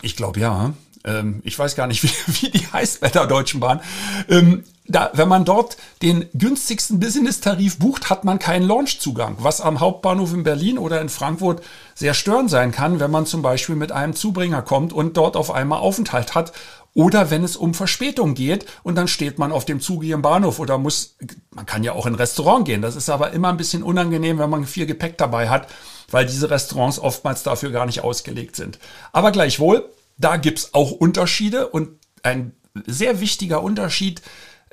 Ich 0.00 0.16
glaube 0.16 0.40
ja. 0.40 0.72
Ähm, 1.04 1.40
ich 1.44 1.58
weiß 1.58 1.76
gar 1.76 1.86
nicht, 1.86 2.02
wie, 2.26 2.42
wie 2.42 2.50
die 2.50 2.66
heißt 2.66 3.00
bei 3.00 3.08
der 3.08 3.26
Deutschen 3.26 3.60
Bahn, 3.60 3.80
ähm, 4.28 4.64
da, 4.86 5.10
wenn 5.14 5.28
man 5.28 5.46
dort 5.46 5.78
den 6.02 6.26
günstigsten 6.34 7.00
Business-Tarif 7.00 7.78
bucht, 7.78 8.10
hat 8.10 8.24
man 8.24 8.38
keinen 8.38 8.66
Launchzugang, 8.66 9.36
was 9.38 9.62
am 9.62 9.80
Hauptbahnhof 9.80 10.34
in 10.34 10.42
Berlin 10.42 10.76
oder 10.76 11.00
in 11.00 11.08
Frankfurt 11.08 11.62
sehr 11.94 12.12
störend 12.12 12.50
sein 12.50 12.70
kann, 12.70 13.00
wenn 13.00 13.10
man 13.10 13.24
zum 13.24 13.40
Beispiel 13.40 13.76
mit 13.76 13.92
einem 13.92 14.14
Zubringer 14.14 14.60
kommt 14.60 14.92
und 14.92 15.16
dort 15.16 15.36
auf 15.36 15.50
einmal 15.50 15.78
Aufenthalt 15.78 16.34
hat 16.34 16.52
oder 16.92 17.30
wenn 17.30 17.44
es 17.44 17.56
um 17.56 17.72
Verspätung 17.72 18.34
geht 18.34 18.66
und 18.82 18.94
dann 18.96 19.08
steht 19.08 19.38
man 19.38 19.52
auf 19.52 19.64
dem 19.64 19.80
Zug 19.80 20.04
hier 20.04 20.14
im 20.16 20.22
Bahnhof 20.22 20.58
oder 20.58 20.76
muss, 20.76 21.16
man 21.50 21.64
kann 21.64 21.82
ja 21.82 21.92
auch 21.92 22.06
in 22.06 22.12
ein 22.12 22.16
Restaurant 22.16 22.66
gehen. 22.66 22.82
Das 22.82 22.94
ist 22.94 23.08
aber 23.08 23.32
immer 23.32 23.48
ein 23.48 23.56
bisschen 23.56 23.82
unangenehm, 23.82 24.38
wenn 24.38 24.50
man 24.50 24.66
viel 24.66 24.86
Gepäck 24.86 25.16
dabei 25.16 25.48
hat, 25.48 25.66
weil 26.10 26.26
diese 26.26 26.50
Restaurants 26.50 26.98
oftmals 26.98 27.42
dafür 27.42 27.70
gar 27.70 27.86
nicht 27.86 28.04
ausgelegt 28.04 28.54
sind. 28.54 28.78
Aber 29.12 29.32
gleichwohl, 29.32 29.88
da 30.18 30.36
gibt's 30.36 30.74
auch 30.74 30.90
Unterschiede 30.90 31.68
und 31.68 31.90
ein 32.22 32.52
sehr 32.86 33.20
wichtiger 33.20 33.62
Unterschied 33.62 34.22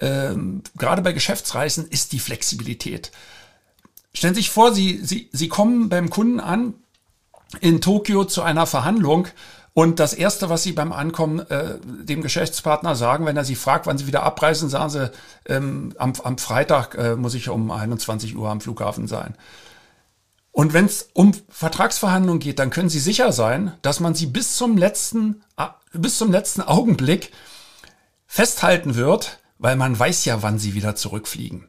ähm, 0.02 0.64
gerade 0.78 1.04
bei 1.04 1.14
Geschäftsreisen 1.14 1.88
ist 1.88 2.12
die 2.12 2.20
Flexibilität. 2.20 3.12
Stellen 4.14 4.34
Sie 4.34 4.42
sich 4.42 4.50
vor, 4.50 4.74
Sie, 4.74 5.00
Sie, 5.04 5.30
Sie 5.32 5.48
kommen 5.48 5.90
beim 5.90 6.10
Kunden 6.10 6.40
an 6.40 6.74
in 7.60 7.82
Tokio 7.82 8.26
zu 8.26 8.42
einer 8.42 8.66
Verhandlung 8.66 9.28
und 9.74 10.00
das 10.00 10.14
Erste, 10.14 10.50
was 10.50 10.64
Sie 10.64 10.74
beim 10.74 10.92
Ankommen 10.92 11.40
äh, 11.40 11.78
dem 11.84 12.22
Geschäftspartner 12.22 12.96
sagen, 12.96 13.26
wenn 13.26 13.38
er 13.38 13.46
Sie 13.46 13.56
fragt, 13.56 13.86
wann 13.86 13.98
Sie 13.98 14.08
wieder 14.08 14.24
abreisen, 14.24 14.70
sagen 14.70 14.90
Sie, 14.90 15.12
ähm, 15.46 15.94
am, 15.98 16.14
am 16.24 16.38
Freitag 16.38 16.96
äh, 16.96 17.16
muss 17.16 17.36
ich 17.36 17.48
um 17.50 17.70
21 17.70 18.36
Uhr 18.36 18.50
am 18.50 18.60
Flughafen 18.60 19.08
sein. 19.08 19.36
Und 20.51 20.74
wenn 20.74 20.86
es 20.86 21.10
um 21.13 21.34
Vertragsverhandlungen 21.50 22.39
geht, 22.39 22.60
dann 22.60 22.72
können 22.72 22.89
Sie 22.89 23.00
sicher 23.00 23.31
sein, 23.31 23.74
dass 23.81 24.00
man 24.00 24.15
Sie 24.15 24.25
bis 24.25 24.55
zum 24.55 24.77
letzten, 24.77 25.43
äh, 25.58 25.67
bis 25.93 26.17
zum 26.17 26.31
letzten 26.31 26.62
Augenblick 26.62 27.31
festhalten 28.31 28.96
wird, 28.96 29.39
weil 29.60 29.75
man 29.75 29.98
weiß 29.98 30.24
ja, 30.24 30.41
wann 30.41 30.58
sie 30.58 30.74
wieder 30.74 30.96
zurückfliegen. 30.96 31.67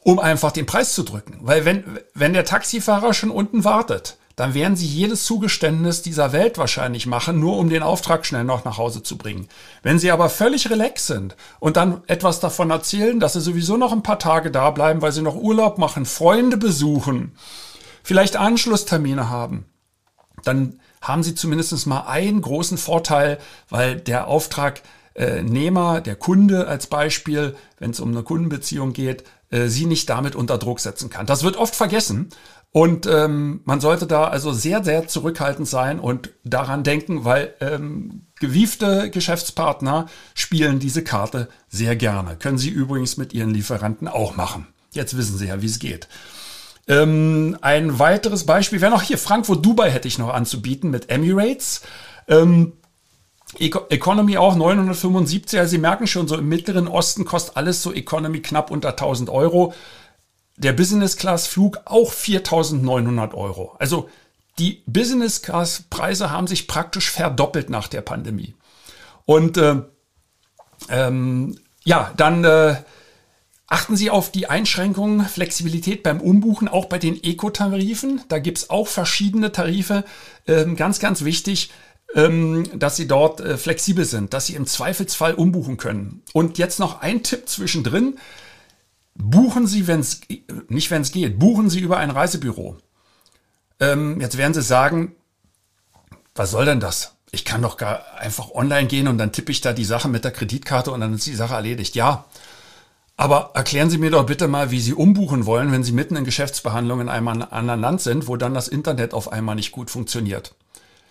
Um 0.00 0.18
einfach 0.18 0.52
den 0.52 0.66
Preis 0.66 0.94
zu 0.94 1.02
drücken. 1.02 1.38
Weil 1.40 1.64
wenn, 1.64 1.98
wenn 2.12 2.34
der 2.34 2.44
Taxifahrer 2.44 3.14
schon 3.14 3.30
unten 3.30 3.64
wartet, 3.64 4.18
dann 4.36 4.52
werden 4.52 4.76
sie 4.76 4.86
jedes 4.86 5.24
Zugeständnis 5.24 6.02
dieser 6.02 6.32
Welt 6.32 6.58
wahrscheinlich 6.58 7.06
machen, 7.06 7.40
nur 7.40 7.56
um 7.56 7.70
den 7.70 7.82
Auftrag 7.82 8.26
schnell 8.26 8.44
noch 8.44 8.64
nach 8.64 8.76
Hause 8.76 9.02
zu 9.02 9.16
bringen. 9.16 9.48
Wenn 9.82 9.98
sie 9.98 10.10
aber 10.10 10.28
völlig 10.28 10.68
relax 10.68 11.06
sind 11.06 11.36
und 11.58 11.76
dann 11.78 12.02
etwas 12.06 12.40
davon 12.40 12.70
erzählen, 12.70 13.18
dass 13.18 13.32
sie 13.32 13.40
sowieso 13.40 13.78
noch 13.78 13.92
ein 13.92 14.02
paar 14.02 14.18
Tage 14.18 14.50
da 14.50 14.70
bleiben, 14.70 15.00
weil 15.00 15.12
sie 15.12 15.22
noch 15.22 15.36
Urlaub 15.36 15.78
machen, 15.78 16.04
Freunde 16.04 16.58
besuchen, 16.58 17.32
vielleicht 18.02 18.36
Anschlusstermine 18.36 19.30
haben, 19.30 19.66
dann 20.44 20.80
haben 21.00 21.22
sie 21.22 21.34
zumindest 21.34 21.86
mal 21.86 22.06
einen 22.06 22.40
großen 22.40 22.78
Vorteil, 22.78 23.38
weil 23.68 23.96
der 23.96 24.28
Auftrag 24.28 24.82
äh, 25.14 25.42
der 26.00 26.16
Kunde 26.16 26.66
als 26.66 26.86
Beispiel, 26.86 27.56
wenn 27.78 27.90
es 27.90 28.00
um 28.00 28.10
eine 28.10 28.22
Kundenbeziehung 28.22 28.92
geht, 28.92 29.24
äh, 29.50 29.68
sie 29.68 29.86
nicht 29.86 30.08
damit 30.08 30.34
unter 30.34 30.58
Druck 30.58 30.80
setzen 30.80 31.10
kann. 31.10 31.26
Das 31.26 31.42
wird 31.42 31.56
oft 31.56 31.74
vergessen. 31.74 32.30
Und 32.70 33.04
ähm, 33.04 33.60
man 33.64 33.80
sollte 33.80 34.06
da 34.06 34.24
also 34.24 34.52
sehr, 34.54 34.82
sehr 34.82 35.06
zurückhaltend 35.06 35.68
sein 35.68 36.00
und 36.00 36.30
daran 36.42 36.84
denken, 36.84 37.26
weil 37.26 37.54
ähm, 37.60 38.28
gewiefte 38.40 39.10
Geschäftspartner 39.10 40.06
spielen 40.34 40.78
diese 40.78 41.04
Karte 41.04 41.48
sehr 41.68 41.96
gerne. 41.96 42.36
Können 42.36 42.56
Sie 42.56 42.70
übrigens 42.70 43.18
mit 43.18 43.34
Ihren 43.34 43.50
Lieferanten 43.50 44.08
auch 44.08 44.36
machen. 44.36 44.68
Jetzt 44.92 45.18
wissen 45.18 45.36
Sie 45.36 45.48
ja, 45.48 45.60
wie 45.60 45.66
es 45.66 45.80
geht. 45.80 46.08
Ähm, 46.88 47.56
ein 47.60 47.98
weiteres 47.98 48.44
Beispiel 48.44 48.80
wäre 48.80 48.90
noch 48.90 49.02
hier 49.02 49.18
Frankfurt, 49.18 49.64
Dubai 49.64 49.90
hätte 49.90 50.08
ich 50.08 50.18
noch 50.18 50.32
anzubieten 50.34 50.90
mit 50.90 51.10
Emirates. 51.10 51.82
Ähm, 52.28 52.72
Economy 53.58 54.38
auch 54.38 54.56
975. 54.56 55.58
Also 55.58 55.70
Sie 55.70 55.78
merken 55.78 56.06
schon, 56.06 56.26
so 56.26 56.36
im 56.36 56.48
Mittleren 56.48 56.88
Osten 56.88 57.24
kostet 57.24 57.56
alles 57.56 57.82
so 57.82 57.92
Economy 57.92 58.40
knapp 58.40 58.70
unter 58.70 58.90
1000 58.90 59.28
Euro. 59.28 59.74
Der 60.56 60.72
Business 60.72 61.16
Class 61.16 61.46
Flug 61.46 61.80
auch 61.84 62.12
4900 62.12 63.34
Euro. 63.34 63.74
Also 63.78 64.08
die 64.58 64.82
Business 64.86 65.42
Class 65.42 65.84
Preise 65.88 66.30
haben 66.30 66.46
sich 66.46 66.66
praktisch 66.66 67.10
verdoppelt 67.10 67.70
nach 67.70 67.88
der 67.88 68.02
Pandemie. 68.02 68.54
Und 69.24 69.56
äh, 69.56 69.82
ähm, 70.88 71.58
ja, 71.84 72.12
dann 72.16 72.44
äh, 72.44 72.76
achten 73.66 73.96
Sie 73.96 74.10
auf 74.10 74.30
die 74.30 74.48
Einschränkungen, 74.48 75.26
Flexibilität 75.26 76.02
beim 76.02 76.20
Umbuchen, 76.20 76.68
auch 76.68 76.86
bei 76.86 76.98
den 76.98 77.22
Eco-Tarifen. 77.22 78.22
Da 78.28 78.38
gibt's 78.38 78.70
auch 78.70 78.88
verschiedene 78.88 79.52
Tarife. 79.52 80.04
Ähm, 80.46 80.76
ganz, 80.76 80.98
ganz 80.98 81.24
wichtig 81.24 81.70
ähm, 82.14 82.68
dass 82.74 82.96
sie 82.96 83.08
dort 83.08 83.40
äh, 83.40 83.56
flexibel 83.56 84.04
sind, 84.04 84.34
dass 84.34 84.46
sie 84.46 84.54
im 84.54 84.66
Zweifelsfall 84.66 85.34
umbuchen 85.34 85.76
können. 85.76 86.22
Und 86.32 86.58
jetzt 86.58 86.78
noch 86.78 87.00
ein 87.00 87.22
Tipp 87.22 87.48
zwischendrin. 87.48 88.18
Buchen 89.14 89.66
Sie, 89.66 89.86
wenn 89.86 90.00
es 90.00 90.22
nicht 90.68 90.90
wenn 90.90 91.02
es 91.02 91.12
geht, 91.12 91.38
buchen 91.38 91.68
Sie 91.68 91.80
über 91.80 91.98
ein 91.98 92.10
Reisebüro. 92.10 92.78
Ähm, 93.78 94.20
jetzt 94.20 94.38
werden 94.38 94.54
Sie 94.54 94.62
sagen, 94.62 95.14
was 96.34 96.50
soll 96.50 96.64
denn 96.64 96.80
das? 96.80 97.16
Ich 97.30 97.44
kann 97.44 97.60
doch 97.60 97.76
gar 97.76 98.14
einfach 98.18 98.50
online 98.52 98.88
gehen 98.88 99.08
und 99.08 99.18
dann 99.18 99.32
tippe 99.32 99.52
ich 99.52 99.60
da 99.60 99.72
die 99.72 99.84
Sache 99.84 100.08
mit 100.08 100.24
der 100.24 100.32
Kreditkarte 100.32 100.90
und 100.90 101.00
dann 101.00 101.14
ist 101.14 101.26
die 101.26 101.34
Sache 101.34 101.54
erledigt. 101.54 101.94
Ja, 101.94 102.24
aber 103.22 103.52
erklären 103.54 103.88
Sie 103.88 103.98
mir 103.98 104.10
doch 104.10 104.26
bitte 104.26 104.48
mal, 104.48 104.72
wie 104.72 104.80
Sie 104.80 104.94
umbuchen 104.94 105.46
wollen, 105.46 105.70
wenn 105.70 105.84
Sie 105.84 105.92
mitten 105.92 106.16
in 106.16 106.24
Geschäftsbehandlung 106.24 107.02
in 107.02 107.08
einem 107.08 107.28
anderen 107.28 107.80
Land 107.80 108.00
sind, 108.00 108.26
wo 108.26 108.34
dann 108.34 108.52
das 108.52 108.66
Internet 108.66 109.14
auf 109.14 109.30
einmal 109.30 109.54
nicht 109.54 109.70
gut 109.70 109.92
funktioniert. 109.92 110.56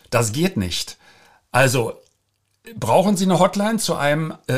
Das 0.10 0.34
geht 0.34 0.58
nicht. 0.58 0.98
Also 1.54 1.94
brauchen 2.76 3.16
Sie 3.16 3.24
eine 3.24 3.40
Hotline 3.40 3.78
zu 3.78 3.96
einem 3.96 4.34
äh, 4.48 4.54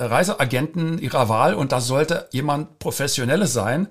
Reiseagenten 0.00 0.98
Ihrer 0.98 1.28
Wahl 1.28 1.52
und 1.52 1.72
das 1.72 1.86
sollte 1.86 2.26
jemand 2.32 2.78
Professionelles 2.78 3.52
sein, 3.52 3.88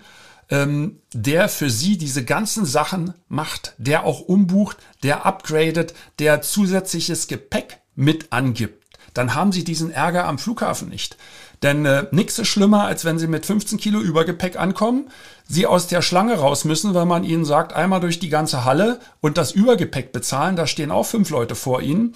ähm, 0.50 1.00
der 1.14 1.50
für 1.50 1.70
Sie 1.70 2.00
diese 2.00 2.26
ganzen 2.26 2.66
Sachen 2.66 3.14
macht, 3.28 3.76
der 3.78 4.06
auch 4.06 4.22
umbucht, 4.22 4.78
der 5.04 5.24
upgradet, 5.24 5.94
der 6.18 6.42
zusätzliches 6.42 7.28
Gepäck 7.28 7.78
mit 7.94 8.34
angibt. 8.34 8.84
Dann 9.14 9.36
haben 9.36 9.52
Sie 9.52 9.64
diesen 9.64 9.92
Ärger 9.92 10.26
am 10.26 10.40
Flughafen 10.40 10.90
nicht. 10.90 11.16
Denn 11.64 11.86
äh, 11.86 12.06
nichts 12.12 12.38
ist 12.38 12.50
schlimmer, 12.50 12.86
als 12.86 13.06
wenn 13.06 13.18
Sie 13.18 13.28
mit 13.28 13.46
15 13.46 13.80
Kilo 13.80 14.00
Übergepäck 14.00 14.60
ankommen, 14.60 15.10
Sie 15.48 15.66
aus 15.66 15.88
der 15.88 16.02
Schlange 16.02 16.36
raus 16.36 16.66
müssen, 16.66 16.94
weil 16.94 17.06
man 17.06 17.24
Ihnen 17.24 17.46
sagt, 17.46 17.74
einmal 17.74 18.02
durch 18.02 18.20
die 18.20 18.30
ganze 18.30 18.66
Halle 18.66 19.00
und 19.22 19.38
das 19.38 19.54
Übergepäck 19.54 20.12
bezahlen, 20.12 20.58
da 20.58 20.68
stehen 20.68 20.92
auch 20.92 21.06
fünf 21.06 21.30
Leute 21.30 21.56
vor 21.56 21.82
Ihnen. 21.82 22.16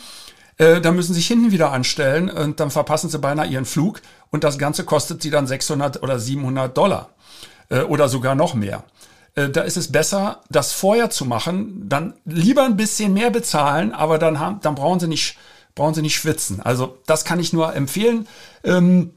Äh, 0.57 0.81
da 0.81 0.91
müssen 0.91 1.13
Sie 1.13 1.19
sich 1.19 1.27
hinten 1.27 1.51
wieder 1.51 1.71
anstellen 1.71 2.29
und 2.29 2.59
dann 2.59 2.71
verpassen 2.71 3.09
Sie 3.09 3.19
beinahe 3.19 3.47
Ihren 3.47 3.65
Flug 3.65 4.01
und 4.31 4.43
das 4.43 4.57
Ganze 4.57 4.83
kostet 4.83 5.21
Sie 5.21 5.29
dann 5.29 5.47
600 5.47 6.03
oder 6.03 6.19
700 6.19 6.77
Dollar 6.77 7.09
äh, 7.69 7.81
oder 7.81 8.09
sogar 8.09 8.35
noch 8.35 8.53
mehr. 8.53 8.83
Äh, 9.35 9.49
da 9.49 9.61
ist 9.61 9.77
es 9.77 9.93
besser, 9.93 10.41
das 10.49 10.73
vorher 10.73 11.09
zu 11.09 11.23
machen, 11.23 11.87
dann 11.87 12.15
lieber 12.25 12.65
ein 12.65 12.75
bisschen 12.75 13.13
mehr 13.13 13.29
bezahlen, 13.29 13.93
aber 13.93 14.17
dann, 14.17 14.39
haben, 14.39 14.59
dann 14.61 14.75
brauchen 14.75 14.99
Sie 14.99 15.07
nicht 15.07 15.37
brauchen 15.77 15.93
Sie 15.93 16.01
nicht 16.01 16.15
schwitzen. 16.15 16.59
Also 16.59 16.97
das 17.05 17.23
kann 17.23 17.39
ich 17.39 17.53
nur 17.53 17.73
empfehlen. 17.73 18.27
Ähm, 18.63 19.13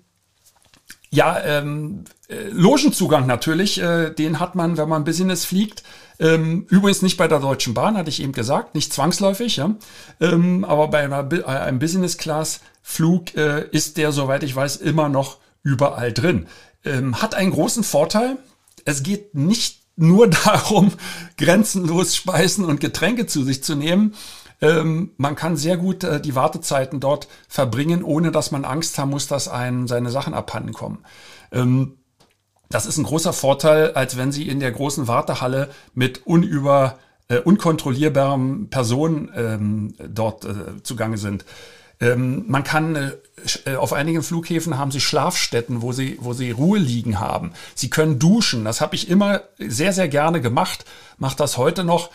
ja, 1.12 1.40
ähm, 1.40 2.04
äh, 2.28 2.44
Logenzugang 2.50 3.26
natürlich, 3.26 3.80
äh, 3.82 4.10
den 4.10 4.38
hat 4.38 4.54
man, 4.54 4.76
wenn 4.76 4.88
man 4.88 5.04
Business 5.04 5.44
fliegt. 5.44 5.82
Ähm, 6.20 6.66
übrigens 6.68 7.02
nicht 7.02 7.16
bei 7.16 7.26
der 7.26 7.40
Deutschen 7.40 7.74
Bahn, 7.74 7.96
hatte 7.96 8.10
ich 8.10 8.22
eben 8.22 8.32
gesagt, 8.32 8.74
nicht 8.74 8.92
zwangsläufig, 8.92 9.56
ja. 9.56 9.74
Ähm, 10.20 10.64
aber 10.64 10.88
bei 10.88 11.00
einer, 11.00 11.28
äh, 11.32 11.42
einem 11.44 11.80
Business-Class-Flug 11.80 13.34
äh, 13.34 13.66
ist 13.72 13.96
der, 13.96 14.12
soweit 14.12 14.44
ich 14.44 14.54
weiß, 14.54 14.76
immer 14.76 15.08
noch 15.08 15.38
überall 15.62 16.12
drin. 16.12 16.46
Ähm, 16.84 17.20
hat 17.20 17.34
einen 17.34 17.50
großen 17.50 17.82
Vorteil. 17.82 18.36
Es 18.84 19.02
geht 19.02 19.34
nicht 19.34 19.80
nur 19.96 20.28
darum, 20.44 20.92
grenzenlos 21.36 22.14
Speisen 22.14 22.64
und 22.64 22.80
Getränke 22.80 23.26
zu 23.26 23.42
sich 23.42 23.64
zu 23.64 23.74
nehmen, 23.74 24.14
ähm, 24.60 25.12
man 25.16 25.36
kann 25.36 25.56
sehr 25.56 25.76
gut 25.76 26.04
äh, 26.04 26.20
die 26.20 26.34
Wartezeiten 26.34 27.00
dort 27.00 27.28
verbringen, 27.48 28.02
ohne 28.02 28.30
dass 28.30 28.50
man 28.50 28.64
Angst 28.64 28.98
haben 28.98 29.10
muss, 29.10 29.26
dass 29.26 29.48
einem 29.48 29.88
seine 29.88 30.10
Sachen 30.10 30.34
abhanden 30.34 30.72
kommen. 30.72 31.04
Ähm, 31.52 31.96
das 32.68 32.86
ist 32.86 32.98
ein 32.98 33.04
großer 33.04 33.32
Vorteil, 33.32 33.92
als 33.92 34.16
wenn 34.16 34.30
Sie 34.30 34.48
in 34.48 34.60
der 34.60 34.70
großen 34.70 35.08
Wartehalle 35.08 35.70
mit 35.94 36.26
unüber 36.26 36.98
äh, 37.28 37.38
unkontrollierbaren 37.38 38.70
Personen 38.70 39.30
ähm, 39.34 39.94
dort 39.98 40.44
äh, 40.44 40.82
zugange 40.82 41.18
sind. 41.18 41.44
Ähm, 42.00 42.44
man 42.48 42.64
kann 42.64 42.96
äh, 42.96 43.10
äh, 43.66 43.76
auf 43.76 43.92
einigen 43.92 44.22
Flughäfen 44.22 44.78
haben 44.78 44.90
sie 44.90 45.00
Schlafstätten, 45.00 45.82
wo 45.82 45.92
sie 45.92 46.18
wo 46.20 46.32
sie 46.32 46.50
Ruhe 46.50 46.78
liegen 46.78 47.20
haben. 47.20 47.52
Sie 47.74 47.90
können 47.90 48.18
duschen. 48.18 48.64
Das 48.64 48.80
habe 48.80 48.94
ich 48.94 49.08
immer 49.08 49.42
sehr 49.58 49.92
sehr 49.92 50.08
gerne 50.08 50.40
gemacht. 50.40 50.84
Macht 51.18 51.40
das 51.40 51.56
heute 51.56 51.84
noch. 51.84 52.10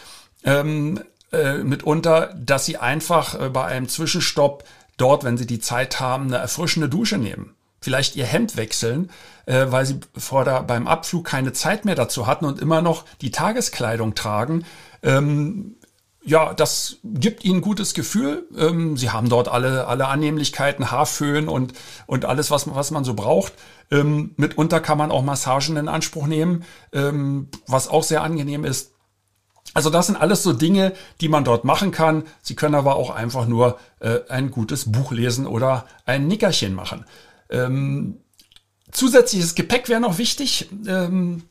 Äh, 1.36 1.64
mitunter, 1.64 2.34
dass 2.38 2.66
sie 2.66 2.78
einfach 2.78 3.40
äh, 3.40 3.50
bei 3.50 3.66
einem 3.66 3.90
Zwischenstopp 3.90 4.64
dort, 4.96 5.26
wenn 5.26 5.38
sie 5.38 5.46
die 5.46 5.60
Zeit 5.60 6.00
haben, 6.00 6.28
eine 6.28 6.38
erfrischende 6.38 6.88
Dusche 6.88 7.18
nehmen. 7.18 7.56
Vielleicht 7.82 8.16
ihr 8.16 8.26
Hemd 8.26 8.56
wechseln, 8.56 9.12
äh, 9.46 9.66
weil 9.68 9.86
sie 9.86 10.00
vor 10.16 10.46
der, 10.46 10.64
beim 10.64 10.88
Abflug 10.88 11.26
keine 11.26 11.52
Zeit 11.52 11.84
mehr 11.84 11.96
dazu 11.96 12.26
hatten 12.26 12.46
und 12.46 12.62
immer 12.62 12.82
noch 12.82 13.04
die 13.22 13.32
Tageskleidung 13.32 14.16
tragen. 14.16 14.66
Ähm, 15.04 15.76
ja, 16.24 16.54
das 16.54 16.98
gibt 17.04 17.44
ihnen 17.44 17.62
gutes 17.62 17.94
Gefühl. 17.94 18.48
Ähm, 18.58 18.96
sie 18.96 19.12
haben 19.12 19.30
dort 19.30 19.50
alle, 19.50 19.88
alle 19.88 20.08
Annehmlichkeiten, 20.08 20.90
Haarföhn 20.90 21.50
und, 21.50 21.74
und 22.08 22.26
alles, 22.26 22.50
was, 22.50 22.74
was 22.74 22.92
man 22.92 23.04
so 23.04 23.14
braucht. 23.14 23.54
Ähm, 23.92 24.34
mitunter 24.38 24.80
kann 24.80 24.98
man 24.98 25.12
auch 25.12 25.22
Massagen 25.22 25.76
in 25.76 25.90
Anspruch 25.90 26.28
nehmen, 26.28 26.64
ähm, 26.94 27.50
was 27.68 27.90
auch 27.90 28.04
sehr 28.04 28.24
angenehm 28.24 28.64
ist. 28.64 28.95
Also 29.76 29.90
das 29.90 30.08
sind 30.08 30.16
alles 30.16 30.42
so 30.42 30.54
Dinge, 30.54 30.94
die 31.20 31.28
man 31.28 31.44
dort 31.44 31.66
machen 31.66 31.92
kann. 31.92 32.24
Sie 32.42 32.56
können 32.56 32.76
aber 32.76 32.96
auch 32.96 33.10
einfach 33.10 33.46
nur 33.46 33.78
äh, 34.00 34.22
ein 34.30 34.50
gutes 34.50 34.90
Buch 34.90 35.12
lesen 35.12 35.46
oder 35.46 35.86
ein 36.06 36.28
Nickerchen 36.28 36.74
machen. 36.74 37.06
Ähm, 37.50 38.22
zusätzliches 38.92 39.54
Gepäck 39.54 39.90
wäre 39.90 40.00
noch 40.00 40.18
wichtig. 40.18 40.70
Ähm, 40.88 41.44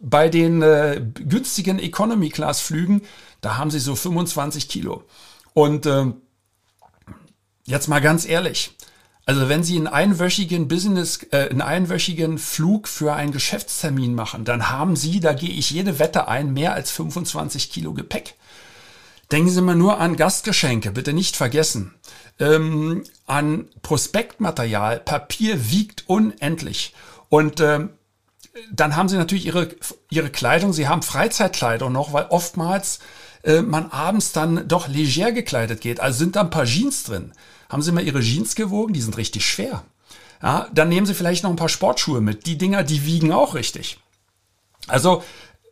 bei 0.00 0.30
den 0.30 0.62
äh, 0.62 1.02
günstigen 1.14 1.78
Economy-Class-Flügen, 1.78 3.02
da 3.42 3.58
haben 3.58 3.70
sie 3.70 3.80
so 3.80 3.94
25 3.96 4.70
Kilo. 4.70 5.04
Und 5.52 5.84
äh, 5.84 6.06
jetzt 7.66 7.86
mal 7.86 8.00
ganz 8.00 8.26
ehrlich, 8.26 8.74
also 9.24 9.48
wenn 9.48 9.62
Sie 9.62 9.76
einen 9.76 9.86
einwöchigen 9.86 10.66
Business, 10.68 11.20
äh, 11.30 11.48
einen 11.48 11.62
einwöchigen 11.62 12.38
Flug 12.38 12.88
für 12.88 13.14
einen 13.14 13.32
Geschäftstermin 13.32 14.14
machen, 14.14 14.44
dann 14.44 14.70
haben 14.70 14.96
Sie, 14.96 15.20
da 15.20 15.32
gehe 15.32 15.50
ich 15.50 15.70
jede 15.70 15.98
Wette 15.98 16.28
ein, 16.28 16.52
mehr 16.52 16.74
als 16.74 16.90
25 16.90 17.70
Kilo 17.70 17.92
Gepäck. 17.92 18.34
Denken 19.30 19.50
Sie 19.50 19.62
mal 19.62 19.76
nur 19.76 19.98
an 19.98 20.16
Gastgeschenke, 20.16 20.90
bitte 20.90 21.12
nicht 21.12 21.36
vergessen. 21.36 21.94
Ähm, 22.38 23.04
an 23.26 23.68
Prospektmaterial, 23.82 25.00
Papier 25.00 25.70
wiegt 25.70 26.04
unendlich. 26.08 26.92
Und 27.28 27.60
ähm, 27.60 27.90
dann 28.70 28.96
haben 28.96 29.08
Sie 29.08 29.16
natürlich 29.16 29.46
Ihre, 29.46 29.68
Ihre 30.10 30.30
Kleidung, 30.30 30.72
Sie 30.72 30.88
haben 30.88 31.02
Freizeitkleidung 31.02 31.92
noch, 31.92 32.12
weil 32.12 32.26
oftmals 32.28 32.98
äh, 33.44 33.62
man 33.62 33.90
abends 33.90 34.32
dann 34.32 34.68
doch 34.68 34.88
leger 34.88 35.32
gekleidet 35.32 35.80
geht. 35.80 36.00
Also 36.00 36.18
sind 36.18 36.36
da 36.36 36.42
ein 36.42 36.50
paar 36.50 36.66
Jeans 36.66 37.04
drin. 37.04 37.32
Haben 37.72 37.80
Sie 37.80 37.90
mal 37.90 38.04
Ihre 38.04 38.20
Jeans 38.20 38.54
gewogen? 38.54 38.92
Die 38.92 39.00
sind 39.00 39.16
richtig 39.16 39.46
schwer. 39.46 39.82
Ja, 40.42 40.68
dann 40.74 40.90
nehmen 40.90 41.06
Sie 41.06 41.14
vielleicht 41.14 41.42
noch 41.42 41.48
ein 41.48 41.56
paar 41.56 41.70
Sportschuhe 41.70 42.20
mit. 42.20 42.44
Die 42.44 42.58
Dinger, 42.58 42.82
die 42.82 43.06
wiegen 43.06 43.32
auch 43.32 43.54
richtig. 43.54 43.98
Also 44.88 45.24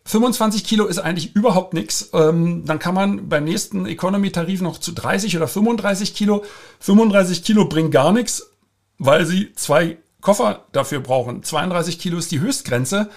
25 0.07 0.65
Kilo 0.65 0.87
ist 0.87 0.99
eigentlich 0.99 1.37
überhaupt 1.37 1.75
nichts. 1.75 2.09
Ähm, 2.15 2.65
dann 2.65 2.79
kann 2.79 2.95
man 2.95 3.29
beim 3.29 3.45
nächsten 3.45 3.85
Economy-Tarif 3.85 4.63
noch 4.63 4.79
zu 4.79 4.93
30 4.93 5.37
oder 5.37 5.47
35 5.47 6.15
Kilo. 6.15 6.43
35 6.79 7.45
Kilo 7.45 7.67
bringt 7.67 7.93
gar 7.93 8.13
nichts, 8.13 8.51
weil 8.97 9.27
Sie 9.27 9.53
zwei 9.53 9.99
Koffer 10.23 10.65
dafür 10.73 11.01
brauchen. 11.01 11.43
32 11.43 11.99
Kilo 11.99 12.17
ist 12.17 12.33
die 12.33 12.41
Höchstgrenze. 12.41 13.11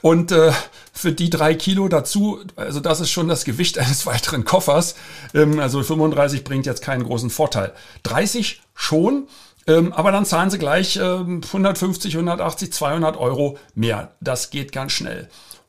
Und 0.00 0.32
äh, 0.32 0.52
für 0.92 1.12
die 1.12 1.30
drei 1.30 1.54
Kilo 1.54 1.86
dazu, 1.88 2.40
also 2.56 2.80
das 2.80 3.00
ist 3.00 3.10
schon 3.10 3.28
das 3.28 3.44
Gewicht 3.44 3.78
eines 3.80 4.06
weiteren 4.06 4.44
Koffers. 4.44 4.94
Ähm, 5.34 5.60
also 5.60 5.82
35 5.82 6.44
bringt 6.44 6.66
jetzt 6.66 6.82
keinen 6.82 7.04
großen 7.04 7.30
Vorteil. 7.30 7.72
30 8.04 8.62
schon, 8.74 9.28
ähm, 9.66 9.92
aber 9.92 10.10
dann 10.10 10.24
zahlen 10.24 10.50
sie 10.50 10.58
gleich 10.58 10.96
ähm, 10.96 11.42
150, 11.44 12.14
180, 12.14 12.72
200 12.72 13.16
Euro 13.16 13.58
mehr. 13.74 14.14
Das 14.20 14.50
geht 14.50 14.72
ganz 14.72 14.92
schnell. 14.92 15.28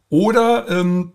Oder 0.09 0.67
ähm, 0.69 1.13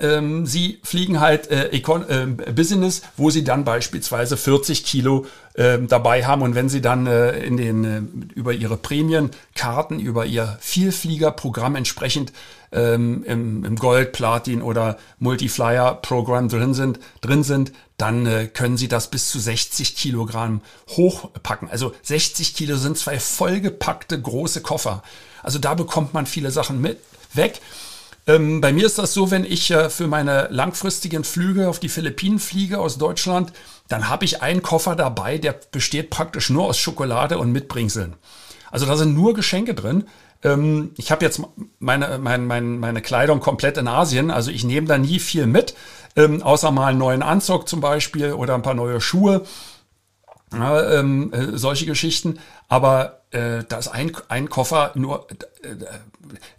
ähm, 0.00 0.46
sie 0.46 0.78
fliegen 0.82 1.20
halt 1.20 1.50
äh, 1.50 1.70
Econ 1.70 2.08
äh, 2.08 2.52
Business, 2.52 3.02
wo 3.16 3.30
sie 3.30 3.42
dann 3.42 3.64
beispielsweise 3.64 4.36
40 4.36 4.84
Kilo 4.84 5.26
äh, 5.54 5.78
dabei 5.80 6.24
haben 6.24 6.42
und 6.42 6.54
wenn 6.54 6.68
sie 6.68 6.80
dann 6.80 7.06
äh, 7.06 7.38
in 7.38 7.56
den 7.56 7.84
äh, 7.84 8.34
über 8.34 8.52
ihre 8.52 8.76
Prämienkarten, 8.76 9.98
über 9.98 10.26
ihr 10.26 10.56
Vielfliegerprogramm 10.60 11.74
entsprechend 11.74 12.32
ähm, 12.70 13.24
im, 13.24 13.64
im 13.64 13.76
Gold, 13.76 14.12
Platin 14.12 14.62
oder 14.62 14.98
Multiflyer-Programm 15.18 16.48
drin 16.48 16.74
sind, 16.74 17.00
drin 17.20 17.42
sind, 17.42 17.72
dann 17.96 18.26
äh, 18.26 18.46
können 18.46 18.76
sie 18.76 18.88
das 18.88 19.10
bis 19.10 19.30
zu 19.30 19.40
60 19.40 19.96
Kilogramm 19.96 20.60
hochpacken. 20.90 21.68
Also 21.70 21.92
60 22.02 22.54
Kilo 22.54 22.76
sind 22.76 22.98
zwei 22.98 23.18
vollgepackte 23.18 24.20
große 24.20 24.60
Koffer. 24.60 25.02
Also 25.42 25.58
da 25.58 25.74
bekommt 25.74 26.14
man 26.14 26.26
viele 26.26 26.50
Sachen 26.50 26.80
mit 26.80 26.98
weg. 27.34 27.60
Ähm, 28.28 28.60
bei 28.60 28.74
mir 28.74 28.84
ist 28.84 28.98
das 28.98 29.14
so, 29.14 29.30
wenn 29.30 29.44
ich 29.44 29.70
äh, 29.70 29.88
für 29.88 30.06
meine 30.06 30.48
langfristigen 30.50 31.24
Flüge 31.24 31.68
auf 31.68 31.80
die 31.80 31.88
Philippinen 31.88 32.38
fliege 32.38 32.78
aus 32.78 32.98
Deutschland, 32.98 33.52
dann 33.88 34.10
habe 34.10 34.26
ich 34.26 34.42
einen 34.42 34.62
Koffer 34.62 34.94
dabei, 34.94 35.38
der 35.38 35.58
besteht 35.72 36.10
praktisch 36.10 36.50
nur 36.50 36.66
aus 36.66 36.78
Schokolade 36.78 37.38
und 37.38 37.50
Mitbringseln. 37.52 38.14
Also 38.70 38.84
da 38.84 38.96
sind 38.96 39.14
nur 39.14 39.32
Geschenke 39.32 39.74
drin. 39.74 40.04
Ähm, 40.44 40.90
ich 40.98 41.10
habe 41.10 41.24
jetzt 41.24 41.40
meine, 41.78 42.18
meine, 42.18 42.44
meine, 42.44 42.66
meine 42.66 43.00
Kleidung 43.00 43.40
komplett 43.40 43.78
in 43.78 43.88
Asien, 43.88 44.30
also 44.30 44.50
ich 44.50 44.62
nehme 44.62 44.86
da 44.86 44.98
nie 44.98 45.20
viel 45.20 45.46
mit, 45.46 45.74
ähm, 46.14 46.42
außer 46.42 46.70
mal 46.70 46.88
einen 46.88 46.98
neuen 46.98 47.22
Anzug 47.22 47.66
zum 47.66 47.80
Beispiel 47.80 48.34
oder 48.34 48.54
ein 48.54 48.62
paar 48.62 48.74
neue 48.74 49.00
Schuhe. 49.00 49.46
Ja, 50.52 51.00
ähm, 51.00 51.32
äh, 51.32 51.56
solche 51.56 51.86
Geschichten. 51.86 52.38
Aber 52.68 53.17
äh, 53.30 53.64
da 53.68 53.78
ist 53.78 53.88
ein, 53.88 54.12
ein 54.28 54.48
Koffer 54.48 54.92
nur, 54.94 55.26
äh, 55.62 55.74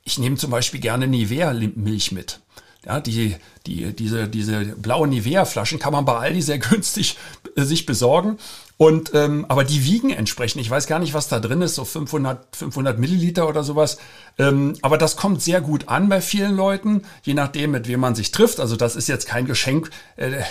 ich 0.04 0.20
nehme 0.20 0.38
zum 0.38 0.52
Beispiel 0.52 0.80
gerne 0.80 1.08
Nivea-Milch 1.08 2.12
mit. 2.12 2.40
Ja, 2.86 3.02
die, 3.02 3.36
die, 3.66 3.94
diese, 3.94 4.28
diese 4.28 4.66
blauen 4.66 5.10
Nivea-Flaschen 5.10 5.80
kann 5.80 5.94
man 5.94 6.06
bei 6.06 6.18
Aldi 6.18 6.42
sehr 6.42 6.60
günstig 6.60 7.18
äh, 7.56 7.64
sich 7.64 7.86
besorgen. 7.86 8.38
Und, 8.82 9.14
ähm, 9.14 9.46
aber 9.50 9.66
die 9.66 9.84
wiegen 9.84 10.10
entsprechend. 10.10 10.62
Ich 10.62 10.70
weiß 10.70 10.88
gar 10.88 11.00
nicht, 11.00 11.14
was 11.14 11.28
da 11.28 11.42
drin 11.42 11.62
ist, 11.62 11.76
so 11.76 11.84
500, 11.84 12.56
500 12.56 12.98
Milliliter 12.98 13.50
oder 13.50 13.62
sowas. 13.62 13.98
Ähm, 14.38 14.78
aber 14.82 14.98
das 14.98 15.18
kommt 15.18 15.42
sehr 15.42 15.60
gut 15.60 15.90
an 15.90 16.08
bei 16.08 16.22
vielen 16.22 16.56
Leuten, 16.56 17.02
je 17.24 17.34
nachdem, 17.34 17.72
mit 17.72 17.90
wem 17.90 18.00
man 18.00 18.16
sich 18.16 18.32
trifft. 18.32 18.62
Also 18.62 18.78
das 18.78 18.96
ist 18.96 19.10
jetzt 19.10 19.28
kein 19.28 19.46
Geschenk, 19.46 19.90
äh, 20.16 20.44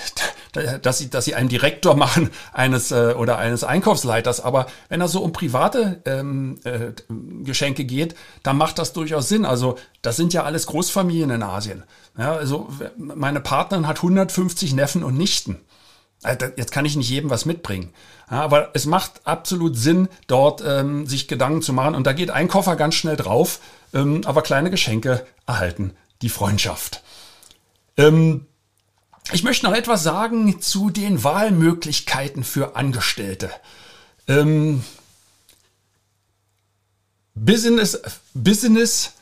dass 0.83 0.99
sie, 0.99 1.09
dass 1.09 1.25
sie 1.25 1.37
einen 1.37 1.49
Direktor 1.49 1.97
machen 1.97 2.29
eines 2.53 2.91
äh, 2.91 3.15
oder 3.17 3.39
eines 3.39 3.65
Einkaufsleiters. 3.65 4.43
Aber 4.43 4.67
wenn 4.91 5.01
es 5.01 5.13
so 5.13 5.23
um 5.23 5.33
private 5.33 6.03
ähm, 6.05 6.61
äh, 6.65 6.93
Geschenke 7.45 7.87
geht, 7.87 8.15
dann 8.43 8.59
macht 8.59 8.79
das 8.79 8.93
durchaus 8.93 9.31
Sinn. 9.31 9.47
Also 9.47 9.79
das 10.03 10.17
sind 10.17 10.35
ja 10.35 10.45
alles 10.45 10.67
Großfamilien 10.67 11.31
in 11.31 11.43
Asien. 11.43 11.83
Ja, 12.19 12.35
also 12.35 12.69
meine 12.99 13.41
Partnerin 13.41 13.87
hat 13.87 13.97
150 13.97 14.75
Neffen 14.75 15.03
und 15.03 15.17
Nichten. 15.17 15.63
Äh, 16.23 16.37
jetzt 16.57 16.73
kann 16.73 16.85
ich 16.85 16.97
nicht 16.97 17.11
jedem 17.11 17.31
was 17.31 17.45
mitbringen. 17.45 17.93
Aber 18.27 18.71
es 18.75 18.87
macht 18.87 19.27
absolut 19.27 19.77
Sinn, 19.77 20.09
dort 20.27 20.63
ähm, 20.67 21.07
sich 21.07 21.29
Gedanken 21.29 21.63
zu 21.63 21.73
machen. 21.73 21.95
Und 21.95 22.07
da 22.07 22.13
geht 22.13 22.31
ein 22.31 22.49
Koffer 22.49 22.77
ganz 22.77 22.95
schnell 22.95 23.17
drauf. 23.17 23.61
Ähm, 23.95 24.23
aber 24.25 24.43
kleine 24.43 24.71
Geschenke 24.71 25.27
erhalten 25.47 25.93
die 26.23 26.29
Freundschaft. 26.29 27.03
Ähm, 27.97 28.47
ich 29.33 29.43
möchte 29.45 29.67
noch 29.67 29.75
etwas 29.75 30.03
sagen 30.03 30.61
zu 30.61 30.91
den 30.91 31.23
Wahlmöglichkeiten 31.23 32.45
für 32.45 32.77
Angestellte. 32.77 33.51
Ähm, 34.27 34.85
Business, 37.35 38.01
Business 38.35 39.13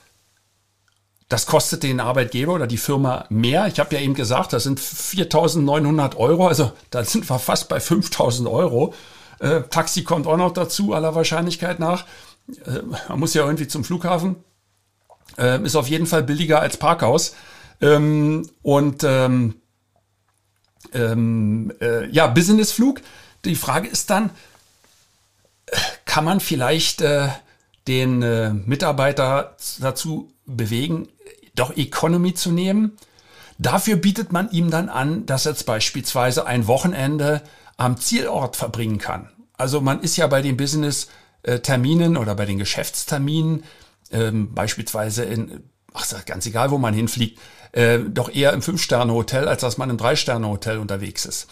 das 1.29 1.47
kostet 1.47 1.83
den 1.83 2.01
Arbeitgeber 2.01 2.55
oder 2.55 2.67
die 2.67 2.77
Firma 2.77 3.27
mehr. 3.31 3.67
Ich 3.67 3.81
habe 3.81 3.95
ja 3.95 4.01
eben 4.01 4.15
gesagt, 4.15 4.53
das 4.53 4.63
sind 4.63 4.79
4.900 4.79 6.17
Euro, 6.17 6.47
also 6.47 6.73
da 6.91 7.03
sind 7.05 7.29
wir 7.29 7.39
fast 7.39 7.69
bei 7.69 7.79
5.000 7.79 8.51
Euro. 8.51 8.95
Äh, 9.41 9.63
Taxi 9.63 10.05
kommt 10.05 10.27
auch 10.27 10.37
noch 10.37 10.53
dazu, 10.53 10.95
aller 10.95 11.15
Wahrscheinlichkeit 11.15 11.81
nach. 11.81 12.05
Äh, 12.65 12.83
man 13.09 13.19
muss 13.19 13.35
ja 13.35 13.45
irgendwie 13.45 13.67
zum 13.67 13.85
Flughafen. 13.85 14.37
Äh, 15.37 15.63
ist 15.65 15.77
auf 15.77 15.89
jeden 15.89 16.07
Fall 16.07 16.23
billiger 16.23 16.61
als 16.61 16.77
Parkhaus. 16.77 17.35
Ähm, 17.81 18.49
und 18.63 19.03
ähm, 19.05 19.57
ähm, 20.95 21.73
äh, 21.81 22.09
ja, 22.09 22.29
Businessflug. 22.29 23.01
Die 23.45 23.57
Frage 23.57 23.89
ist 23.89 24.11
dann, 24.11 24.31
kann 26.05 26.25
man 26.25 26.41
vielleicht 26.41 27.03
äh, 27.03 27.29
den 27.89 28.23
äh, 28.23 28.53
Mitarbeiter 28.53 29.57
dazu 29.81 30.29
bewegen, 30.45 31.09
doch 31.55 31.77
Economy 31.77 32.35
zu 32.35 32.53
nehmen. 32.53 32.97
Dafür 33.59 33.97
bietet 33.97 34.33
man 34.33 34.51
ihm 34.51 34.71
dann 34.71 34.89
an, 34.89 35.27
dass 35.27 35.47
er 35.47 35.53
jetzt 35.53 35.65
beispielsweise 35.65 36.47
ein 36.47 36.67
Wochenende 36.67 37.43
am 37.77 37.97
Zielort 37.97 38.57
verbringen 38.57 38.99
kann. 38.99 39.31
Also 39.57 39.81
man 39.81 40.01
ist 40.01 40.17
ja 40.17 40.27
bei 40.27 40.43
den 40.43 40.57
Business-Terminen 40.57 42.17
oder 42.17 42.35
bei 42.35 42.45
den 42.45 42.59
Geschäftsterminen, 42.59 43.65
ähm, 44.11 44.55
beispielsweise 44.55 45.25
in, 45.25 45.63
ach, 45.95 46.07
ganz 46.27 46.47
egal, 46.47 46.71
wo 46.71 46.79
man 46.79 46.93
hinfliegt, 46.93 47.41
äh, 47.73 47.99
doch 47.99 48.33
eher 48.33 48.53
im 48.53 48.63
Fünf-Sterne-Hotel, 48.63 49.49
als 49.49 49.63
dass 49.63 49.79
man 49.79 49.91
im 49.91 49.97
Drei-Sterne-Hotel 49.97 50.79
unterwegs 50.79 51.25
ist. 51.25 51.47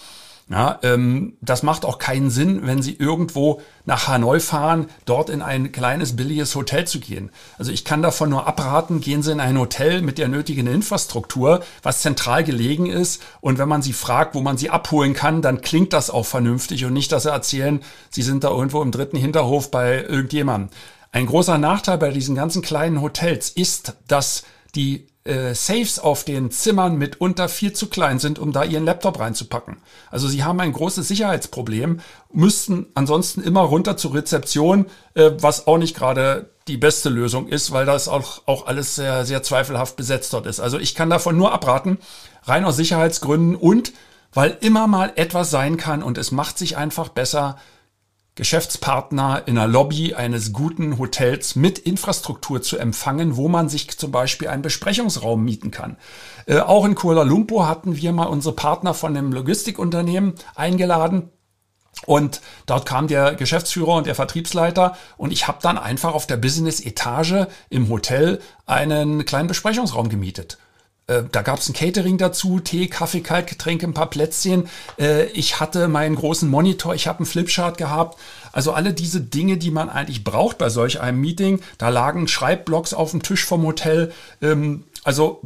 Ja, 0.51 0.79
ähm, 0.83 1.39
das 1.41 1.63
macht 1.63 1.87
auch 1.87 1.99
keinen 1.99 2.29
Sinn, 2.29 2.67
wenn 2.67 2.83
Sie 2.83 2.93
irgendwo 2.93 3.63
nach 3.87 4.09
Hanoi 4.09 4.41
fahren, 4.41 4.89
dort 5.07 5.31
in 5.31 5.41
ein 5.41 5.73
kleines 5.73 6.17
billiges 6.17 6.55
Hotel 6.55 6.87
zu 6.87 7.01
gehen. 7.01 7.31
Also 7.57 7.73
ich 7.73 7.87
kann 7.87 8.03
davon 8.03 8.29
nur 8.29 8.47
abraten, 8.47 9.01
gehen 9.01 9.23
Sie 9.23 9.33
in 9.33 9.41
ein 9.41 9.59
Hotel 9.59 10.03
mit 10.03 10.19
der 10.19 10.29
nötigen 10.29 10.67
Infrastruktur, 10.67 11.63
was 11.83 12.03
zentral 12.03 12.45
gelegen 12.45 12.87
ist. 12.87 13.23
Und 13.41 13.57
wenn 13.57 13.71
man 13.71 13.81
Sie 13.81 13.95
fragt, 13.95 14.35
wo 14.35 14.43
man 14.43 14.59
Sie 14.59 14.69
abholen 14.69 15.15
kann, 15.15 15.41
dann 15.41 15.63
klingt 15.63 15.95
das 15.95 16.11
auch 16.11 16.27
vernünftig 16.27 16.85
und 16.85 16.93
nicht, 16.93 17.11
dass 17.11 17.23
Sie 17.23 17.33
erzählen, 17.33 17.81
Sie 18.11 18.23
sind 18.23 18.45
da 18.45 18.51
irgendwo 18.51 18.83
im 18.83 18.91
dritten 18.91 19.17
Hinterhof 19.17 19.71
bei 19.71 20.03
irgendjemandem. 20.03 20.69
Ein 21.11 21.25
großer 21.25 21.57
Nachteil 21.57 21.97
bei 21.97 22.11
diesen 22.11 22.35
ganzen 22.35 22.61
kleinen 22.61 23.01
Hotels 23.01 23.49
ist, 23.49 23.95
dass 24.09 24.43
die 24.75 25.07
äh, 25.25 25.55
Safes 25.55 25.99
auf 25.99 26.25
den 26.25 26.51
Zimmern 26.51 26.97
mitunter 26.97 27.49
viel 27.49 27.73
zu 27.73 27.89
klein 27.89 28.19
sind, 28.19 28.39
um 28.39 28.53
da 28.53 28.63
ihren 28.63 28.85
Laptop 28.85 29.19
reinzupacken. 29.19 29.79
Also 30.11 30.29
sie 30.29 30.45
haben 30.45 30.61
ein 30.61 30.73
großes 30.73 31.09
Sicherheitsproblem, 31.09 32.01
müssten 32.33 32.87
ansonsten 32.95 33.43
immer 33.43 33.63
runter 33.63 33.97
zur 33.97 34.15
Rezeption, 34.15 34.87
äh, 35.15 35.31
was 35.39 35.67
auch 35.67 35.79
nicht 35.79 35.97
gerade 35.97 36.51
die 36.69 36.77
beste 36.77 37.09
Lösung 37.09 37.49
ist, 37.49 37.73
weil 37.73 37.87
das 37.87 38.09
auch, 38.09 38.43
auch 38.47 38.67
alles 38.67 38.95
sehr, 38.95 39.25
sehr 39.25 39.43
zweifelhaft 39.43 39.97
besetzt 39.97 40.33
dort 40.33 40.47
ist. 40.47 40.61
Also 40.61 40.79
ich 40.79 40.95
kann 40.95 41.11
davon 41.11 41.37
nur 41.37 41.53
abraten, 41.53 41.99
rein 42.45 42.65
aus 42.65 42.77
Sicherheitsgründen 42.77 43.57
und 43.57 43.93
weil 44.33 44.57
immer 44.61 44.87
mal 44.87 45.13
etwas 45.17 45.51
sein 45.51 45.77
kann 45.77 46.03
und 46.03 46.19
es 46.19 46.33
macht 46.33 46.59
sich 46.59 46.77
einfach 46.77 47.09
besser, 47.09 47.57
Geschäftspartner 48.37 49.43
in 49.47 49.55
der 49.55 49.69
Lobby 49.69 50.15
eines 50.15 50.53
guten 50.53 50.99
Hotels 50.99 51.55
mit 51.55 51.79
Infrastruktur 51.79 52.63
zu 52.63 52.77
empfangen, 52.79 53.37
wo 53.37 53.49
man 53.49 53.69
sich 53.69 53.97
zum 53.97 54.11
Beispiel 54.11 54.49
einen 54.49 54.63
Besprechungsraum 54.63 55.45
mieten 55.45 55.71
kann. 55.71 55.97
Äh, 56.47 56.59
auch 56.59 56.85
in 56.85 56.97
Kuala 56.97 57.23
Lumpur 57.23 57.69
hatten 57.69 57.97
wir 57.97 58.13
mal 58.13 58.25
unsere 58.25 58.57
Partner 58.57 58.93
von 58.93 59.17
einem 59.17 59.33
Logistikunternehmen 59.33 60.35
eingeladen. 60.57 61.31
Und 62.07 62.41
dort 62.67 62.87
kam 62.87 63.07
der 63.07 63.35
Geschäftsführer 63.37 63.95
und 63.95 64.07
der 64.09 64.17
Vertriebsleiter 64.17 64.97
und 65.17 65.33
ich 65.33 65.47
habe 65.47 65.59
dann 65.63 65.79
einfach 65.79 66.13
auf 66.13 66.27
der 66.27 66.37
Business-Etage 66.37 67.47
im 67.71 67.89
Hotel 67.89 68.41
einen 68.67 69.25
kleinen 69.25 69.47
Besprechungsraum 69.47 70.09
gemietet. 70.09 70.59
Äh, 71.07 71.25
da 71.31 71.43
gab 71.43 71.59
es 71.59 71.69
ein 71.69 71.75
Catering 71.75 72.19
dazu, 72.19 72.61
Tee, 72.61 72.89
Kaffee, 72.89 73.21
Kaltgetränke, 73.21 73.87
ein 73.87 73.95
paar 73.95 74.11
Plätzchen. 74.11 74.69
Äh, 74.99 75.27
ich 75.27 75.61
hatte 75.61 75.89
meinen 75.89 76.17
großen 76.17 76.49
Monitor, 76.49 76.95
ich 76.95 77.07
habe 77.07 77.21
einen 77.21 77.27
Flipchart 77.27 77.77
gehabt. 77.79 78.19
Also 78.53 78.73
alle 78.73 78.95
diese 78.95 79.21
Dinge, 79.21 79.57
die 79.57 79.71
man 79.71 79.91
eigentlich 79.91 80.25
braucht 80.25 80.59
bei 80.59 80.71
solch 80.71 81.01
einem 81.01 81.21
Meeting. 81.21 81.61
Da 81.79 81.89
lagen 81.89 82.29
Schreibblocks 82.29 82.95
auf 82.95 83.11
dem 83.11 83.23
Tisch 83.23 83.45
vom 83.45 83.65
Hotel. 83.65 84.13
Ähm, 84.41 84.85
also 85.03 85.43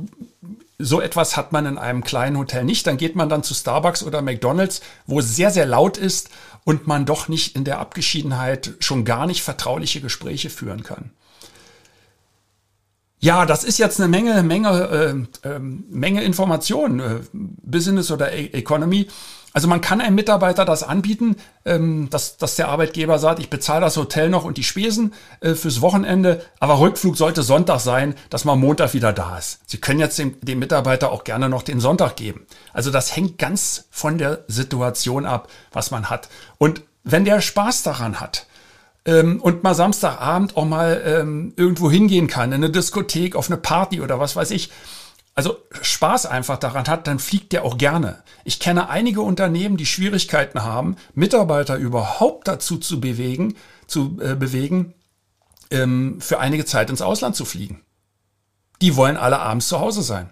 so 0.79 1.01
etwas 1.01 1.37
hat 1.37 1.51
man 1.51 1.66
in 1.66 1.79
einem 1.79 2.05
kleinen 2.05 2.38
Hotel 2.38 2.64
nicht. 2.64 2.87
Dann 2.87 2.97
geht 2.97 3.16
man 3.16 3.29
dann 3.29 3.42
zu 3.42 3.53
Starbucks 3.53 4.05
oder 4.05 4.23
McDonald's, 4.23 4.81
wo 5.07 5.18
es 5.18 5.35
sehr, 5.35 5.51
sehr 5.51 5.66
laut 5.66 5.97
ist 5.97 6.31
und 6.64 6.87
man 6.87 7.05
doch 7.05 7.27
nicht 7.27 7.57
in 7.57 7.64
der 7.64 7.81
Abgeschiedenheit 7.81 8.75
schon 8.79 9.05
gar 9.05 9.27
nicht 9.27 9.42
vertrauliche 9.42 10.01
Gespräche 10.01 10.51
führen 10.51 10.85
kann. 10.85 11.11
Ja, 13.20 13.46
das 13.46 13.64
ist 13.64 13.78
jetzt 13.78 14.00
eine 14.00 14.09
Menge, 14.09 14.42
Menge, 14.42 15.26
äh, 15.42 15.48
äh, 15.48 15.59
Menge 15.59 16.22
Informationen, 16.22 17.00
äh, 17.00 17.20
Business 17.33 18.11
oder 18.11 18.33
e 18.33 18.46
Economy. 18.52 19.09
Also 19.52 19.66
man 19.66 19.81
kann 19.81 20.00
einem 20.00 20.14
Mitarbeiter 20.14 20.64
das 20.64 20.85
anbieten, 20.85 21.37
ähm, 21.64 22.09
dass, 22.11 22.37
dass 22.37 22.54
der 22.54 22.68
Arbeitgeber 22.68 23.18
sagt, 23.18 23.40
ich 23.40 23.50
bezahle 23.50 23.81
das 23.81 23.96
Hotel 23.96 24.28
noch 24.28 24.44
und 24.44 24.57
die 24.57 24.62
Spesen 24.62 25.14
äh, 25.40 25.54
fürs 25.54 25.81
Wochenende, 25.81 26.44
aber 26.61 26.78
Rückflug 26.78 27.16
sollte 27.16 27.42
Sonntag 27.42 27.81
sein, 27.81 28.14
dass 28.31 28.44
man 28.44 28.61
Montag 28.61 28.94
wieder 28.94 29.12
da 29.12 29.38
ist. 29.38 29.61
Sie 29.66 29.78
können 29.78 29.98
jetzt 30.00 30.18
dem, 30.18 30.38
dem 30.42 30.61
Mitarbeiter 30.61 31.11
auch 31.11 31.24
gerne 31.24 31.48
noch 31.48 31.62
den 31.62 31.81
Sonntag 31.81 32.14
geben. 32.14 32.46
Also 32.72 32.92
das 32.92 33.16
hängt 33.16 33.38
ganz 33.38 33.87
von 33.90 34.18
der 34.18 34.44
Situation 34.46 35.26
ab, 35.26 35.48
was 35.72 35.90
man 35.90 36.09
hat. 36.09 36.28
Und 36.59 36.83
wenn 37.02 37.24
der 37.24 37.40
Spaß 37.40 37.83
daran 37.83 38.20
hat, 38.20 38.46
ähm, 39.09 39.40
und 39.40 39.62
mal 39.62 39.75
Samstagabend 39.75 40.57
auch 40.57 40.66
mal 40.66 41.03
ähm, 41.05 41.55
irgendwo 41.57 41.90
hingehen 41.90 42.27
kann, 42.27 42.53
in 42.53 42.62
eine 42.62 42.71
Diskothek, 42.71 43.35
auf 43.37 43.49
eine 43.49 43.57
Party 43.57 44.03
oder 44.03 44.21
was 44.21 44.37
weiß 44.37 44.51
ich, 44.51 44.71
also 45.35 45.57
Spaß 45.81 46.27
einfach 46.27 46.59
daran 46.59 46.87
hat, 46.88 47.07
dann 47.07 47.18
fliegt 47.18 47.53
der 47.53 47.64
auch 47.64 47.79
gerne. 47.79 48.23
Ich 48.44 48.61
kenne 48.61 48.90
einige 48.90 49.23
Unternehmen, 49.23 49.79
die 49.79 49.87
Schwierigkeiten 49.87 50.62
haben, 50.62 50.97
Mitarbeiter 51.14 51.77
überhaupt 51.77 52.49
dazu 52.49 52.77
zu 52.77 53.01
bewegen, 53.01 53.57
zu 53.87 54.18
äh, 54.21 54.35
bewegen, 54.35 54.92
ähm, 55.71 56.21
für 56.21 56.38
einige 56.38 56.66
Zeit 56.66 56.90
ins 56.90 57.03
Ausland 57.03 57.35
zu 57.35 57.47
fliegen. 57.47 57.81
Die 58.83 58.94
wollen 58.94 59.16
alle 59.16 59.38
abends 59.38 59.68
zu 59.68 59.81
Hause 59.81 60.03
sein. 60.03 60.29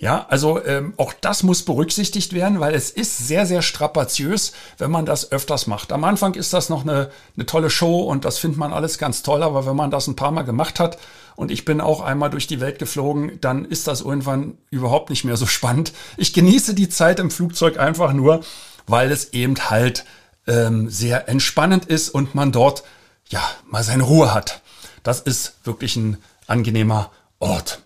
Ja, 0.00 0.24
also 0.30 0.64
ähm, 0.64 0.94
auch 0.96 1.12
das 1.12 1.42
muss 1.42 1.62
berücksichtigt 1.62 2.32
werden, 2.32 2.58
weil 2.58 2.74
es 2.74 2.88
ist 2.90 3.18
sehr, 3.18 3.44
sehr 3.44 3.60
strapaziös, 3.60 4.52
wenn 4.78 4.90
man 4.90 5.04
das 5.04 5.30
öfters 5.30 5.66
macht. 5.66 5.92
Am 5.92 6.04
Anfang 6.04 6.32
ist 6.32 6.54
das 6.54 6.70
noch 6.70 6.84
eine, 6.84 7.10
eine 7.36 7.44
tolle 7.44 7.68
Show 7.68 8.00
und 8.00 8.24
das 8.24 8.38
findet 8.38 8.58
man 8.58 8.72
alles 8.72 8.96
ganz 8.96 9.22
toll, 9.22 9.42
aber 9.42 9.66
wenn 9.66 9.76
man 9.76 9.90
das 9.90 10.06
ein 10.06 10.16
paar 10.16 10.30
Mal 10.30 10.44
gemacht 10.44 10.80
hat 10.80 10.96
und 11.36 11.50
ich 11.50 11.66
bin 11.66 11.82
auch 11.82 12.00
einmal 12.00 12.30
durch 12.30 12.46
die 12.46 12.60
Welt 12.60 12.78
geflogen, 12.78 13.38
dann 13.42 13.66
ist 13.66 13.86
das 13.88 14.00
irgendwann 14.00 14.56
überhaupt 14.70 15.10
nicht 15.10 15.24
mehr 15.24 15.36
so 15.36 15.44
spannend. 15.44 15.92
Ich 16.16 16.32
genieße 16.32 16.72
die 16.72 16.88
Zeit 16.88 17.20
im 17.20 17.30
Flugzeug 17.30 17.78
einfach 17.78 18.14
nur, 18.14 18.40
weil 18.86 19.12
es 19.12 19.34
eben 19.34 19.68
halt 19.68 20.06
ähm, 20.46 20.88
sehr 20.88 21.28
entspannend 21.28 21.84
ist 21.84 22.08
und 22.08 22.34
man 22.34 22.52
dort 22.52 22.84
ja 23.28 23.42
mal 23.66 23.84
seine 23.84 24.04
Ruhe 24.04 24.32
hat. 24.32 24.62
Das 25.02 25.20
ist 25.20 25.58
wirklich 25.64 25.96
ein 25.96 26.16
angenehmer 26.46 27.10
Ort. 27.38 27.82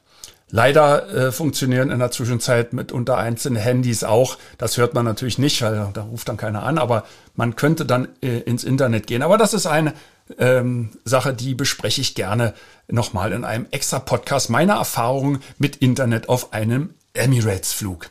Leider 0.57 1.13
äh, 1.13 1.33
funktionieren 1.33 1.91
in 1.91 1.99
der 1.99 2.13
Zwischenzeit 2.13 2.75
mit 2.75 2.93
unter 2.93 3.19
einzelnen 3.19 3.61
Handys 3.61 4.05
auch. 4.05 4.39
Das 4.57 4.77
hört 4.77 4.95
man 4.95 5.05
natürlich 5.05 5.37
nicht, 5.37 5.61
weil 5.63 5.91
da 5.93 6.03
ruft 6.03 6.29
dann 6.29 6.37
keiner 6.37 6.63
an, 6.63 6.79
aber 6.79 7.03
man 7.35 7.57
könnte 7.57 7.85
dann 7.85 8.07
äh, 8.23 8.39
ins 8.39 8.63
Internet 8.63 9.09
gehen. 9.09 9.23
Aber 9.23 9.37
das 9.37 9.53
ist 9.53 9.67
eine 9.67 9.95
ähm, 10.39 10.91
Sache, 11.05 11.35
die 11.35 11.57
bespreche 11.57 12.01
ich 12.01 12.15
gerne 12.15 12.55
nochmal 12.87 13.33
in 13.33 13.45
einem 13.45 13.67
extra 13.73 13.99
Podcast. 13.99 14.49
Meine 14.49 14.75
Erfahrungen 14.75 15.43
mit 15.59 15.75
Internet 15.75 16.29
auf 16.29 16.53
einem 16.53 16.95
Emirates-Flug. 17.15 18.11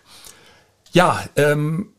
Ja, 0.92 1.24
ähm, 1.38 1.94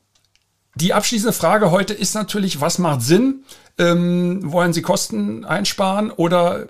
die 0.74 0.92
abschließende 0.92 1.32
Frage 1.32 1.70
heute 1.70 1.94
ist 1.94 2.14
natürlich, 2.14 2.60
was 2.60 2.76
macht 2.76 3.00
Sinn? 3.00 3.44
Ähm, 3.78 4.40
wollen 4.52 4.74
Sie 4.74 4.82
Kosten 4.82 5.46
einsparen 5.46 6.10
oder 6.10 6.66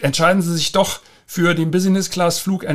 entscheiden 0.00 0.40
Sie 0.40 0.54
sich 0.54 0.72
doch 0.72 1.00
für 1.30 1.54
den 1.54 1.70
Business 1.70 2.10
Class 2.10 2.40
Flug. 2.40 2.66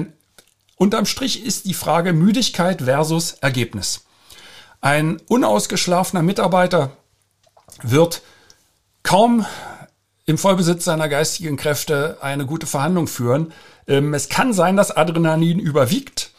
Unterm 0.77 1.05
Strich 1.05 1.45
ist 1.45 1.65
die 1.65 1.73
Frage 1.73 2.13
Müdigkeit 2.13 2.83
versus 2.83 3.33
Ergebnis. 3.41 4.05
Ein 4.79 5.19
unausgeschlafener 5.27 6.21
Mitarbeiter 6.21 6.95
wird 7.83 8.21
kaum 9.03 9.45
im 10.25 10.37
Vollbesitz 10.37 10.85
seiner 10.85 11.09
geistigen 11.09 11.57
Kräfte 11.57 12.19
eine 12.21 12.45
gute 12.45 12.65
Verhandlung 12.65 13.07
führen. 13.07 13.51
Ähm, 13.87 14.13
es 14.13 14.29
kann 14.29 14.53
sein, 14.53 14.77
dass 14.77 14.95
Adrenalin 14.95 15.59
überwiegt. 15.59 16.31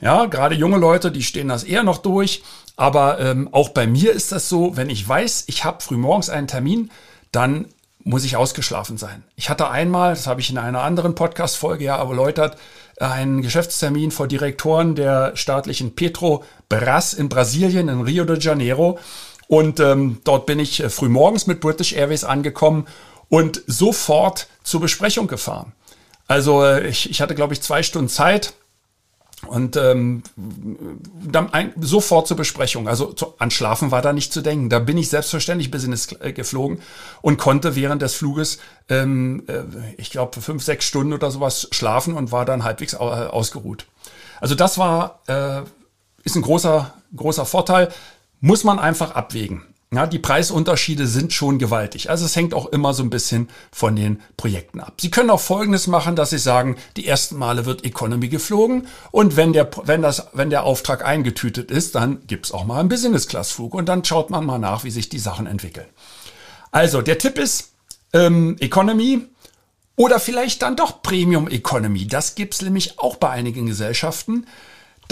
Ja, 0.00 0.24
gerade 0.24 0.54
junge 0.54 0.78
Leute, 0.78 1.12
die 1.12 1.22
stehen 1.22 1.48
das 1.48 1.64
eher 1.64 1.82
noch 1.82 1.98
durch. 1.98 2.42
Aber 2.76 3.20
ähm, 3.20 3.50
auch 3.52 3.68
bei 3.68 3.86
mir 3.86 4.12
ist 4.12 4.32
das 4.32 4.48
so, 4.48 4.78
wenn 4.78 4.88
ich 4.88 5.06
weiß, 5.06 5.44
ich 5.48 5.64
habe 5.64 5.82
frühmorgens 5.82 6.30
einen 6.30 6.48
Termin, 6.48 6.90
dann 7.30 7.66
muss 8.04 8.24
ich 8.24 8.36
ausgeschlafen 8.36 8.98
sein. 8.98 9.22
Ich 9.36 9.48
hatte 9.48 9.70
einmal, 9.70 10.14
das 10.14 10.26
habe 10.26 10.40
ich 10.40 10.50
in 10.50 10.58
einer 10.58 10.82
anderen 10.82 11.14
Podcast-Folge 11.14 11.84
ja 11.84 12.02
erläutert, 12.02 12.56
einen 12.98 13.42
Geschäftstermin 13.42 14.10
vor 14.10 14.28
Direktoren 14.28 14.94
der 14.94 15.36
staatlichen 15.36 15.94
Petrobras 15.94 17.14
in 17.14 17.28
Brasilien, 17.28 17.88
in 17.88 18.02
Rio 18.02 18.24
de 18.24 18.38
Janeiro. 18.38 18.98
Und 19.48 19.80
ähm, 19.80 20.20
dort 20.24 20.46
bin 20.46 20.58
ich 20.58 20.80
äh, 20.80 20.88
früh 20.88 21.08
morgens 21.08 21.46
mit 21.46 21.60
British 21.60 21.92
Airways 21.92 22.24
angekommen 22.24 22.86
und 23.28 23.62
sofort 23.66 24.48
zur 24.62 24.80
Besprechung 24.80 25.26
gefahren. 25.26 25.72
Also 26.26 26.64
äh, 26.64 26.86
ich, 26.88 27.10
ich 27.10 27.20
hatte, 27.20 27.34
glaube 27.34 27.54
ich, 27.54 27.62
zwei 27.62 27.82
Stunden 27.82 28.08
Zeit 28.08 28.54
und 29.52 29.76
ähm, 29.76 30.22
dann 31.30 31.52
ein, 31.52 31.74
sofort 31.78 32.26
zur 32.26 32.38
Besprechung. 32.38 32.88
Also 32.88 33.12
zu, 33.12 33.34
an 33.38 33.50
Schlafen 33.50 33.90
war 33.90 34.00
da 34.00 34.14
nicht 34.14 34.32
zu 34.32 34.40
denken. 34.40 34.70
Da 34.70 34.78
bin 34.78 34.96
ich 34.96 35.10
selbstverständlich 35.10 35.70
Business 35.70 36.10
äh, 36.20 36.32
geflogen 36.32 36.80
und 37.20 37.36
konnte 37.36 37.76
während 37.76 38.00
des 38.00 38.14
Fluges, 38.14 38.56
ähm, 38.88 39.42
äh, 39.48 39.64
ich 39.98 40.10
glaube, 40.10 40.40
fünf, 40.40 40.62
sechs 40.64 40.86
Stunden 40.86 41.12
oder 41.12 41.30
sowas 41.30 41.68
schlafen 41.70 42.14
und 42.14 42.32
war 42.32 42.46
dann 42.46 42.64
halbwegs 42.64 42.94
ausgeruht. 42.94 43.84
Also 44.40 44.54
das 44.54 44.78
war, 44.78 45.20
äh, 45.26 45.60
ist 46.24 46.34
ein 46.34 46.42
großer, 46.42 46.94
großer 47.14 47.44
Vorteil. 47.44 47.92
Muss 48.40 48.64
man 48.64 48.78
einfach 48.78 49.14
abwägen. 49.14 49.62
Ja, 49.94 50.06
die 50.06 50.18
Preisunterschiede 50.18 51.06
sind 51.06 51.34
schon 51.34 51.58
gewaltig. 51.58 52.08
Also 52.08 52.24
es 52.24 52.34
hängt 52.34 52.54
auch 52.54 52.64
immer 52.66 52.94
so 52.94 53.02
ein 53.02 53.10
bisschen 53.10 53.50
von 53.70 53.94
den 53.94 54.22
Projekten 54.38 54.80
ab. 54.80 54.94
Sie 54.98 55.10
können 55.10 55.28
auch 55.28 55.40
Folgendes 55.40 55.86
machen, 55.86 56.16
dass 56.16 56.30
Sie 56.30 56.38
sagen, 56.38 56.76
die 56.96 57.06
ersten 57.06 57.36
Male 57.36 57.66
wird 57.66 57.84
Economy 57.84 58.28
geflogen 58.28 58.86
und 59.10 59.36
wenn 59.36 59.52
der, 59.52 59.70
wenn 59.84 60.00
das, 60.00 60.28
wenn 60.32 60.48
der 60.48 60.64
Auftrag 60.64 61.04
eingetütet 61.04 61.70
ist, 61.70 61.94
dann 61.94 62.26
gibt's 62.26 62.52
auch 62.52 62.64
mal 62.64 62.80
einen 62.80 62.88
Business-Class-Flug 62.88 63.74
und 63.74 63.86
dann 63.86 64.02
schaut 64.02 64.30
man 64.30 64.46
mal 64.46 64.58
nach, 64.58 64.82
wie 64.84 64.90
sich 64.90 65.10
die 65.10 65.18
Sachen 65.18 65.46
entwickeln. 65.46 65.88
Also 66.70 67.02
der 67.02 67.18
Tipp 67.18 67.38
ist 67.38 67.72
ähm, 68.14 68.56
Economy 68.60 69.26
oder 69.96 70.18
vielleicht 70.18 70.62
dann 70.62 70.74
doch 70.74 71.02
Premium 71.02 71.48
Economy. 71.48 72.06
Das 72.06 72.34
gibt's 72.34 72.62
nämlich 72.62 72.98
auch 72.98 73.16
bei 73.16 73.28
einigen 73.28 73.66
Gesellschaften. 73.66 74.46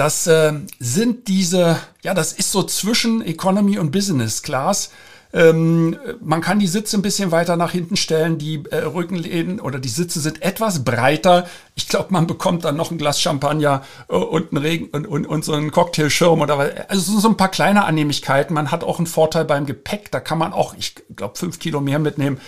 Das 0.01 0.27
äh, 0.27 0.55
sind 0.79 1.29
diese, 1.29 1.77
ja, 2.01 2.15
das 2.15 2.33
ist 2.33 2.53
so 2.53 2.63
zwischen 2.63 3.21
Economy 3.21 3.79
und 3.79 3.93
Business 3.93 4.43
Class. 4.43 4.93
Ähm, 5.35 5.95
man 6.23 6.41
kann 6.41 6.59
die 6.59 6.69
Sitze 6.69 6.97
ein 6.97 7.03
bisschen 7.03 7.33
weiter 7.33 7.59
nach 7.59 7.73
hinten 7.73 7.99
stellen, 7.99 8.39
die 8.39 8.65
äh, 8.71 8.77
Rückenlehnen 8.77 9.61
oder 9.61 9.79
die 9.79 9.91
Sitze 9.91 10.21
sind 10.21 10.41
etwas 10.41 10.85
breiter. 10.85 11.47
Ich 11.75 11.87
glaube, 11.87 12.15
man 12.15 12.27
bekommt 12.27 12.65
dann 12.65 12.79
noch 12.79 12.91
ein 12.91 12.97
Glas 12.97 13.21
Champagner 13.21 13.85
äh, 14.09 14.15
und 14.15 14.53
einen 14.53 14.63
Regen 14.63 14.87
und, 14.87 15.07
und, 15.07 15.27
und 15.27 15.45
so 15.45 15.53
einen 15.53 15.71
Cocktailschirm 15.71 16.41
oder 16.41 16.87
also 16.89 17.21
so 17.21 17.29
ein 17.29 17.37
paar 17.37 17.51
kleine 17.51 17.85
Annehmlichkeiten. 17.85 18.55
Man 18.55 18.71
hat 18.71 18.85
auch 18.85 18.97
einen 18.97 19.07
Vorteil 19.07 19.45
beim 19.45 19.67
Gepäck, 19.67 20.11
da 20.11 20.21
kann 20.21 20.39
man 20.39 20.55
auch, 20.55 20.73
ich 20.79 20.95
glaube, 21.15 21.37
fünf 21.37 21.59
Kilo 21.59 21.83
mehr 21.83 21.99
mitnehmen. 21.99 22.41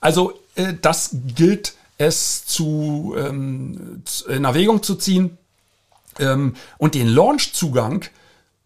Also 0.00 0.32
äh, 0.56 0.74
das 0.82 1.14
gilt 1.36 1.74
es 1.96 2.44
zu, 2.44 3.14
ähm, 3.16 4.02
in 4.26 4.42
Erwägung 4.42 4.82
zu 4.82 4.96
ziehen. 4.96 5.38
Ähm, 6.18 6.54
und 6.78 6.94
den 6.94 7.08
Launch-Zugang, 7.08 8.04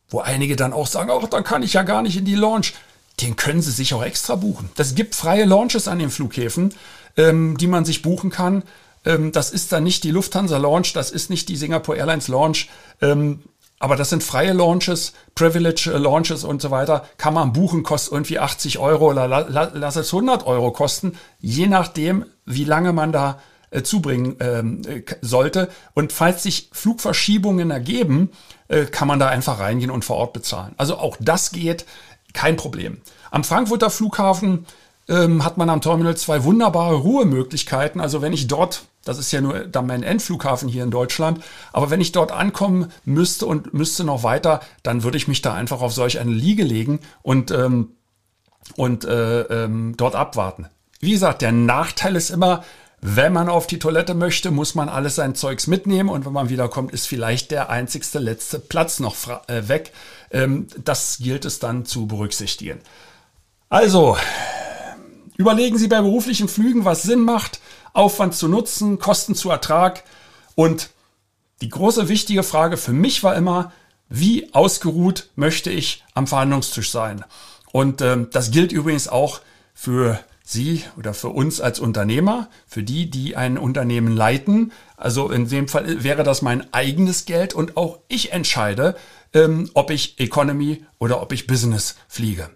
wo 0.08 0.20
einige 0.20 0.56
dann 0.56 0.72
auch 0.72 0.86
sagen, 0.86 1.10
ach, 1.12 1.28
dann 1.28 1.44
kann 1.44 1.62
ich 1.62 1.74
ja 1.74 1.82
gar 1.82 2.02
nicht 2.02 2.16
in 2.16 2.24
die 2.24 2.34
Launch, 2.34 2.74
den 3.20 3.36
können 3.36 3.62
sie 3.62 3.70
sich 3.70 3.94
auch 3.94 4.02
extra 4.02 4.36
buchen. 4.36 4.70
Das 4.76 4.94
gibt 4.94 5.14
freie 5.14 5.44
Launches 5.44 5.88
an 5.88 5.98
den 5.98 6.10
Flughäfen, 6.10 6.74
ähm, 7.16 7.56
die 7.58 7.66
man 7.66 7.84
sich 7.84 8.02
buchen 8.02 8.30
kann. 8.30 8.62
Ähm, 9.04 9.32
das 9.32 9.50
ist 9.50 9.72
dann 9.72 9.84
nicht 9.84 10.04
die 10.04 10.10
Lufthansa 10.10 10.56
Launch, 10.56 10.92
das 10.92 11.10
ist 11.10 11.30
nicht 11.30 11.48
die 11.48 11.56
Singapore 11.56 11.98
Airlines 11.98 12.28
Launch. 12.28 12.68
Ähm, 13.00 13.42
aber 13.78 13.96
das 13.96 14.10
sind 14.10 14.22
freie 14.22 14.52
Launches, 14.52 15.12
Privilege 15.34 15.90
äh, 15.92 15.98
Launches 15.98 16.44
und 16.44 16.62
so 16.62 16.70
weiter. 16.70 17.04
Kann 17.16 17.34
man 17.34 17.52
buchen, 17.52 17.82
kostet 17.82 18.12
irgendwie 18.12 18.38
80 18.38 18.78
Euro 18.78 19.10
oder 19.10 19.26
la, 19.26 19.40
la, 19.40 19.72
lass 19.74 19.96
es 19.96 20.12
100 20.14 20.46
Euro 20.46 20.70
kosten, 20.70 21.18
je 21.40 21.66
nachdem, 21.66 22.24
wie 22.46 22.64
lange 22.64 22.92
man 22.92 23.10
da 23.10 23.40
äh, 23.72 23.82
zubringen 23.82 24.36
ähm, 24.40 24.82
äh, 24.86 25.02
sollte. 25.20 25.68
Und 25.94 26.12
falls 26.12 26.44
sich 26.44 26.70
Flugverschiebungen 26.72 27.70
ergeben, 27.70 28.30
äh, 28.68 28.84
kann 28.84 29.08
man 29.08 29.18
da 29.18 29.28
einfach 29.28 29.58
reingehen 29.58 29.90
und 29.90 30.04
vor 30.04 30.16
Ort 30.16 30.32
bezahlen. 30.32 30.74
Also 30.76 30.96
auch 30.98 31.16
das 31.18 31.50
geht, 31.50 31.84
kein 32.32 32.56
Problem. 32.56 32.98
Am 33.30 33.44
Frankfurter 33.44 33.90
Flughafen 33.90 34.66
ähm, 35.08 35.44
hat 35.44 35.58
man 35.58 35.68
am 35.68 35.80
Terminal 35.80 36.16
zwei 36.16 36.44
wunderbare 36.44 36.94
Ruhemöglichkeiten. 36.94 38.00
Also 38.00 38.22
wenn 38.22 38.32
ich 38.32 38.46
dort 38.46 38.84
das 39.04 39.18
ist 39.18 39.32
ja 39.32 39.40
nur 39.40 39.60
dann 39.60 39.86
mein 39.86 40.02
Endflughafen 40.02 40.68
hier 40.68 40.84
in 40.84 40.90
Deutschland. 40.90 41.42
Aber 41.72 41.90
wenn 41.90 42.00
ich 42.00 42.12
dort 42.12 42.32
ankommen 42.32 42.92
müsste 43.04 43.46
und 43.46 43.74
müsste 43.74 44.04
noch 44.04 44.22
weiter, 44.22 44.60
dann 44.82 45.02
würde 45.02 45.16
ich 45.16 45.28
mich 45.28 45.42
da 45.42 45.54
einfach 45.54 45.80
auf 45.80 45.92
solch 45.92 46.18
eine 46.20 46.30
Liege 46.30 46.64
legen 46.64 47.00
und, 47.22 47.50
ähm, 47.50 47.96
und 48.76 49.04
äh, 49.04 49.42
ähm, 49.42 49.94
dort 49.96 50.14
abwarten. 50.14 50.68
Wie 51.00 51.10
gesagt, 51.10 51.42
der 51.42 51.50
Nachteil 51.50 52.14
ist 52.14 52.30
immer, 52.30 52.62
wenn 53.04 53.32
man 53.32 53.48
auf 53.48 53.66
die 53.66 53.80
Toilette 53.80 54.14
möchte, 54.14 54.52
muss 54.52 54.76
man 54.76 54.88
alles 54.88 55.16
sein 55.16 55.34
Zeugs 55.34 55.66
mitnehmen 55.66 56.08
und 56.08 56.24
wenn 56.24 56.32
man 56.32 56.50
wiederkommt, 56.50 56.92
ist 56.92 57.08
vielleicht 57.08 57.50
der 57.50 57.68
einzigste 57.68 58.20
letzte 58.20 58.60
Platz 58.60 59.00
noch 59.00 59.16
äh, 59.48 59.68
weg. 59.68 59.92
Ähm, 60.30 60.68
das 60.82 61.18
gilt 61.18 61.44
es 61.44 61.58
dann 61.58 61.84
zu 61.84 62.06
berücksichtigen. 62.06 62.78
Also, 63.68 64.16
überlegen 65.36 65.78
Sie 65.78 65.88
bei 65.88 66.00
beruflichen 66.00 66.46
Flügen, 66.46 66.84
was 66.84 67.02
Sinn 67.02 67.20
macht. 67.20 67.60
Aufwand 67.92 68.36
zu 68.36 68.46
Nutzen, 68.46 69.00
Kosten 69.00 69.34
zu 69.34 69.50
Ertrag. 69.50 70.04
Und 70.54 70.90
die 71.60 71.70
große 71.70 72.08
wichtige 72.08 72.44
Frage 72.44 72.76
für 72.76 72.92
mich 72.92 73.24
war 73.24 73.34
immer, 73.34 73.72
wie 74.08 74.54
ausgeruht 74.54 75.28
möchte 75.34 75.70
ich 75.70 76.04
am 76.14 76.28
Verhandlungstisch 76.28 76.92
sein? 76.92 77.24
Und 77.72 78.00
ähm, 78.00 78.28
das 78.30 78.52
gilt 78.52 78.70
übrigens 78.70 79.08
auch 79.08 79.40
für 79.74 80.20
Sie 80.44 80.84
oder 80.96 81.14
für 81.14 81.28
uns 81.28 81.60
als 81.60 81.78
Unternehmer, 81.80 82.48
für 82.66 82.82
die, 82.82 83.08
die 83.10 83.36
ein 83.36 83.58
Unternehmen 83.58 84.14
leiten. 84.14 84.72
Also 84.96 85.30
in 85.30 85.48
dem 85.48 85.68
Fall 85.68 86.02
wäre 86.02 86.24
das 86.24 86.42
mein 86.42 86.72
eigenes 86.72 87.24
Geld 87.24 87.54
und 87.54 87.76
auch 87.76 87.98
ich 88.08 88.32
entscheide, 88.32 88.96
ähm, 89.32 89.70
ob 89.74 89.90
ich 89.90 90.18
Economy 90.18 90.84
oder 90.98 91.22
ob 91.22 91.32
ich 91.32 91.46
Business 91.46 91.96
fliege. 92.08 92.50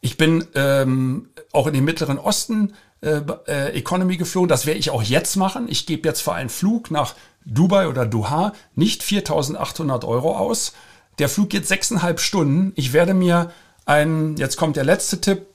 Ich 0.00 0.16
bin 0.16 0.46
ähm, 0.54 1.30
auch 1.52 1.66
in 1.66 1.74
den 1.74 1.84
Mittleren 1.84 2.18
Osten 2.18 2.74
äh, 3.00 3.20
äh, 3.46 3.76
Economy 3.76 4.16
geflogen. 4.16 4.48
Das 4.48 4.66
werde 4.66 4.80
ich 4.80 4.90
auch 4.90 5.02
jetzt 5.02 5.36
machen. 5.36 5.66
Ich 5.68 5.86
gebe 5.86 6.08
jetzt 6.08 6.20
für 6.20 6.32
einen 6.32 6.50
Flug 6.50 6.90
nach 6.90 7.14
Dubai 7.44 7.88
oder 7.88 8.06
Doha 8.06 8.52
nicht 8.74 9.02
4.800 9.02 10.04
Euro 10.04 10.36
aus. 10.36 10.72
Der 11.18 11.28
Flug 11.28 11.50
geht 11.50 11.66
sechseinhalb 11.66 12.20
Stunden. 12.20 12.72
Ich 12.76 12.92
werde 12.92 13.14
mir 13.14 13.50
einen, 13.86 14.36
jetzt 14.36 14.56
kommt 14.56 14.76
der 14.76 14.84
letzte 14.84 15.20
Tipp, 15.20 15.46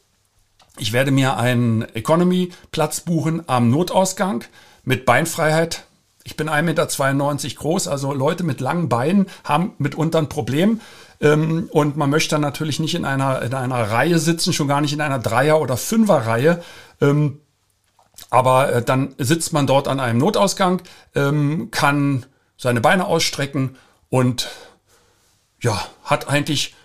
ich 0.77 0.93
werde 0.93 1.11
mir 1.11 1.37
einen 1.37 1.83
Economy-Platz 1.83 3.01
buchen 3.01 3.43
am 3.47 3.69
Notausgang 3.69 4.43
mit 4.83 5.05
Beinfreiheit. 5.05 5.85
Ich 6.23 6.37
bin 6.37 6.49
1,92 6.49 6.61
Meter 6.63 7.59
groß, 7.59 7.87
also 7.87 8.13
Leute 8.13 8.43
mit 8.43 8.61
langen 8.61 8.89
Beinen 8.89 9.27
haben 9.43 9.73
mitunter 9.77 10.19
ein 10.19 10.29
Problem. 10.29 10.81
Ähm, 11.21 11.69
und 11.71 11.95
man 11.97 12.09
möchte 12.09 12.35
dann 12.35 12.41
natürlich 12.41 12.79
nicht 12.79 12.95
in 12.95 13.05
einer, 13.05 13.41
in 13.41 13.53
einer 13.53 13.91
Reihe 13.91 14.19
sitzen, 14.19 14.53
schon 14.53 14.67
gar 14.67 14.81
nicht 14.81 14.93
in 14.93 15.01
einer 15.01 15.19
Dreier- 15.19 15.61
oder 15.61 15.77
Fünfer-Reihe. 15.77 16.63
Ähm, 17.01 17.39
aber 18.29 18.73
äh, 18.73 18.81
dann 18.83 19.15
sitzt 19.17 19.53
man 19.53 19.67
dort 19.67 19.87
an 19.87 19.99
einem 19.99 20.19
Notausgang, 20.19 20.81
ähm, 21.13 21.69
kann 21.71 22.25
seine 22.57 22.81
Beine 22.81 23.05
ausstrecken 23.05 23.77
und 24.09 24.49
ja, 25.61 25.85
hat 26.03 26.27
eigentlich 26.27 26.75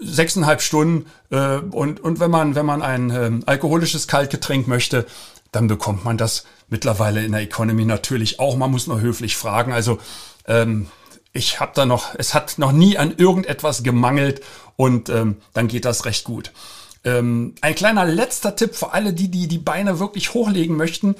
sechseinhalb 0.00 0.62
Stunden 0.62 1.06
äh, 1.30 1.56
und, 1.56 2.00
und 2.00 2.20
wenn 2.20 2.30
man, 2.30 2.54
wenn 2.54 2.66
man 2.66 2.82
ein 2.82 3.10
ähm, 3.10 3.42
alkoholisches 3.46 4.08
Kaltgetränk 4.08 4.66
möchte, 4.66 5.06
dann 5.52 5.66
bekommt 5.66 6.04
man 6.04 6.16
das 6.16 6.44
mittlerweile 6.68 7.24
in 7.24 7.32
der 7.32 7.42
Economy 7.42 7.84
natürlich 7.84 8.40
auch. 8.40 8.56
Man 8.56 8.70
muss 8.70 8.86
nur 8.86 9.00
höflich 9.00 9.36
fragen. 9.36 9.72
Also 9.72 9.98
ähm, 10.46 10.88
ich 11.32 11.60
habe 11.60 11.72
da 11.74 11.86
noch, 11.86 12.14
es 12.16 12.34
hat 12.34 12.58
noch 12.58 12.72
nie 12.72 12.98
an 12.98 13.14
irgendetwas 13.16 13.82
gemangelt 13.82 14.42
und 14.76 15.08
ähm, 15.08 15.36
dann 15.52 15.68
geht 15.68 15.84
das 15.84 16.04
recht 16.04 16.24
gut. 16.24 16.52
Ähm, 17.04 17.54
ein 17.60 17.74
kleiner 17.74 18.04
letzter 18.04 18.56
Tipp 18.56 18.74
für 18.74 18.92
alle, 18.92 19.12
die, 19.12 19.30
die 19.30 19.48
die 19.48 19.58
Beine 19.58 20.00
wirklich 20.00 20.34
hochlegen 20.34 20.76
möchten. 20.76 21.14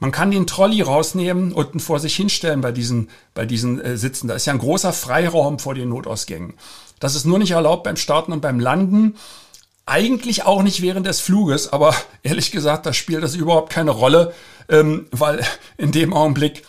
Man 0.00 0.12
kann 0.12 0.30
den 0.30 0.46
Trolley 0.46 0.80
rausnehmen 0.80 1.52
und 1.52 1.80
vor 1.80 2.00
sich 2.00 2.16
hinstellen 2.16 2.62
bei 2.62 2.72
diesen, 2.72 3.10
bei 3.34 3.44
diesen 3.44 3.80
äh, 3.80 3.98
Sitzen. 3.98 4.28
Da 4.28 4.34
ist 4.34 4.46
ja 4.46 4.54
ein 4.54 4.58
großer 4.58 4.94
Freiraum 4.94 5.58
vor 5.58 5.74
den 5.74 5.90
Notausgängen. 5.90 6.54
Das 6.98 7.14
ist 7.14 7.26
nur 7.26 7.38
nicht 7.38 7.50
erlaubt 7.50 7.84
beim 7.84 7.96
Starten 7.96 8.32
und 8.32 8.40
beim 8.40 8.58
Landen. 8.58 9.16
Eigentlich 9.84 10.44
auch 10.46 10.62
nicht 10.62 10.80
während 10.80 11.06
des 11.06 11.20
Fluges, 11.20 11.70
aber 11.70 11.94
ehrlich 12.22 12.50
gesagt, 12.50 12.86
da 12.86 12.94
spielt 12.94 13.22
das 13.22 13.34
überhaupt 13.34 13.70
keine 13.70 13.90
Rolle, 13.90 14.32
ähm, 14.70 15.06
weil 15.10 15.44
in 15.76 15.92
dem 15.92 16.14
Augenblick 16.14 16.64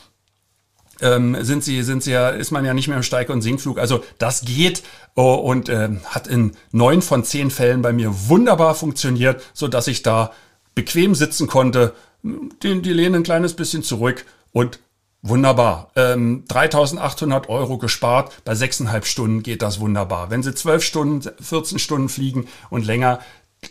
ähm, 0.99 1.37
sind 1.39 1.63
sie, 1.63 1.83
sind 1.83 2.03
sie 2.03 2.11
ja, 2.11 2.29
ist 2.29 2.51
man 2.51 2.65
ja 2.65 2.73
nicht 2.73 2.89
mehr 2.89 2.97
im 2.97 3.03
Steig- 3.03 3.29
und 3.29 3.41
Sinkflug. 3.41 3.79
Also 3.79 4.03
das 4.17 4.41
geht 4.41 4.83
oh, 5.15 5.35
und 5.35 5.69
äh, 5.69 5.89
hat 6.03 6.27
in 6.27 6.51
neun 6.73 7.01
von 7.01 7.23
zehn 7.23 7.49
Fällen 7.49 7.81
bei 7.81 7.93
mir 7.93 8.27
wunderbar 8.27 8.75
funktioniert, 8.75 9.41
so 9.53 9.69
dass 9.69 9.87
ich 9.87 10.03
da 10.03 10.33
bequem 10.75 11.15
sitzen 11.15 11.47
konnte, 11.47 11.93
die, 12.23 12.81
die 12.81 12.93
Lehne 12.93 13.17
ein 13.17 13.23
kleines 13.23 13.55
bisschen 13.55 13.84
zurück 13.84 14.25
und 14.51 14.79
Wunderbar. 15.23 15.91
Ähm, 15.95 16.45
3800 16.47 17.47
Euro 17.47 17.77
gespart. 17.77 18.34
Bei 18.43 18.55
sechseinhalb 18.55 19.05
Stunden 19.05 19.43
geht 19.43 19.62
das 19.62 19.79
wunderbar. 19.79 20.31
Wenn 20.31 20.41
Sie 20.41 20.55
zwölf 20.55 20.84
Stunden, 20.84 21.29
14 21.39 21.77
Stunden 21.77 22.10
fliegen 22.10 22.47
und 22.71 22.88
länger, 22.88 23.19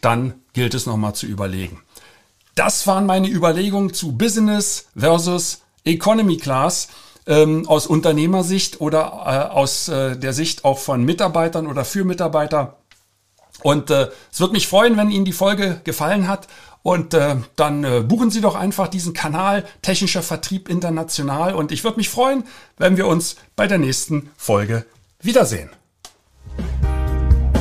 dann 0.00 0.34
gilt 0.52 0.74
es 0.74 0.86
nochmal 0.86 1.14
zu 1.14 1.26
überlegen. 1.26 1.82
Das 2.54 2.86
waren 2.86 3.04
meine 3.04 3.28
Überlegungen 3.28 3.92
zu 3.92 4.12
Business 4.12 4.86
versus 4.96 5.62
Economy 5.84 6.36
Class 6.36 6.88
ähm, 7.26 7.68
aus 7.68 7.88
Unternehmersicht 7.88 8.80
oder 8.80 9.00
äh, 9.26 9.52
aus 9.52 9.88
äh, 9.88 10.16
der 10.16 10.32
Sicht 10.32 10.64
auch 10.64 10.78
von 10.78 11.04
Mitarbeitern 11.04 11.66
oder 11.66 11.84
für 11.84 12.04
Mitarbeiter. 12.04 12.76
Und 13.62 13.90
äh, 13.90 14.08
es 14.32 14.40
wird 14.40 14.52
mich 14.52 14.68
freuen, 14.68 14.96
wenn 14.96 15.10
Ihnen 15.10 15.24
die 15.24 15.32
Folge 15.32 15.80
gefallen 15.84 16.28
hat. 16.28 16.46
Und 16.82 17.14
äh, 17.14 17.36
dann 17.56 17.84
äh, 17.84 18.00
buchen 18.00 18.30
Sie 18.30 18.40
doch 18.40 18.54
einfach 18.54 18.88
diesen 18.88 19.12
Kanal 19.12 19.64
Technischer 19.82 20.22
Vertrieb 20.22 20.68
International. 20.68 21.54
Und 21.54 21.72
ich 21.72 21.84
würde 21.84 21.98
mich 21.98 22.08
freuen, 22.08 22.44
wenn 22.78 22.96
wir 22.96 23.06
uns 23.06 23.36
bei 23.56 23.66
der 23.66 23.78
nächsten 23.78 24.30
Folge 24.36 24.84
wiedersehen. 25.20 25.70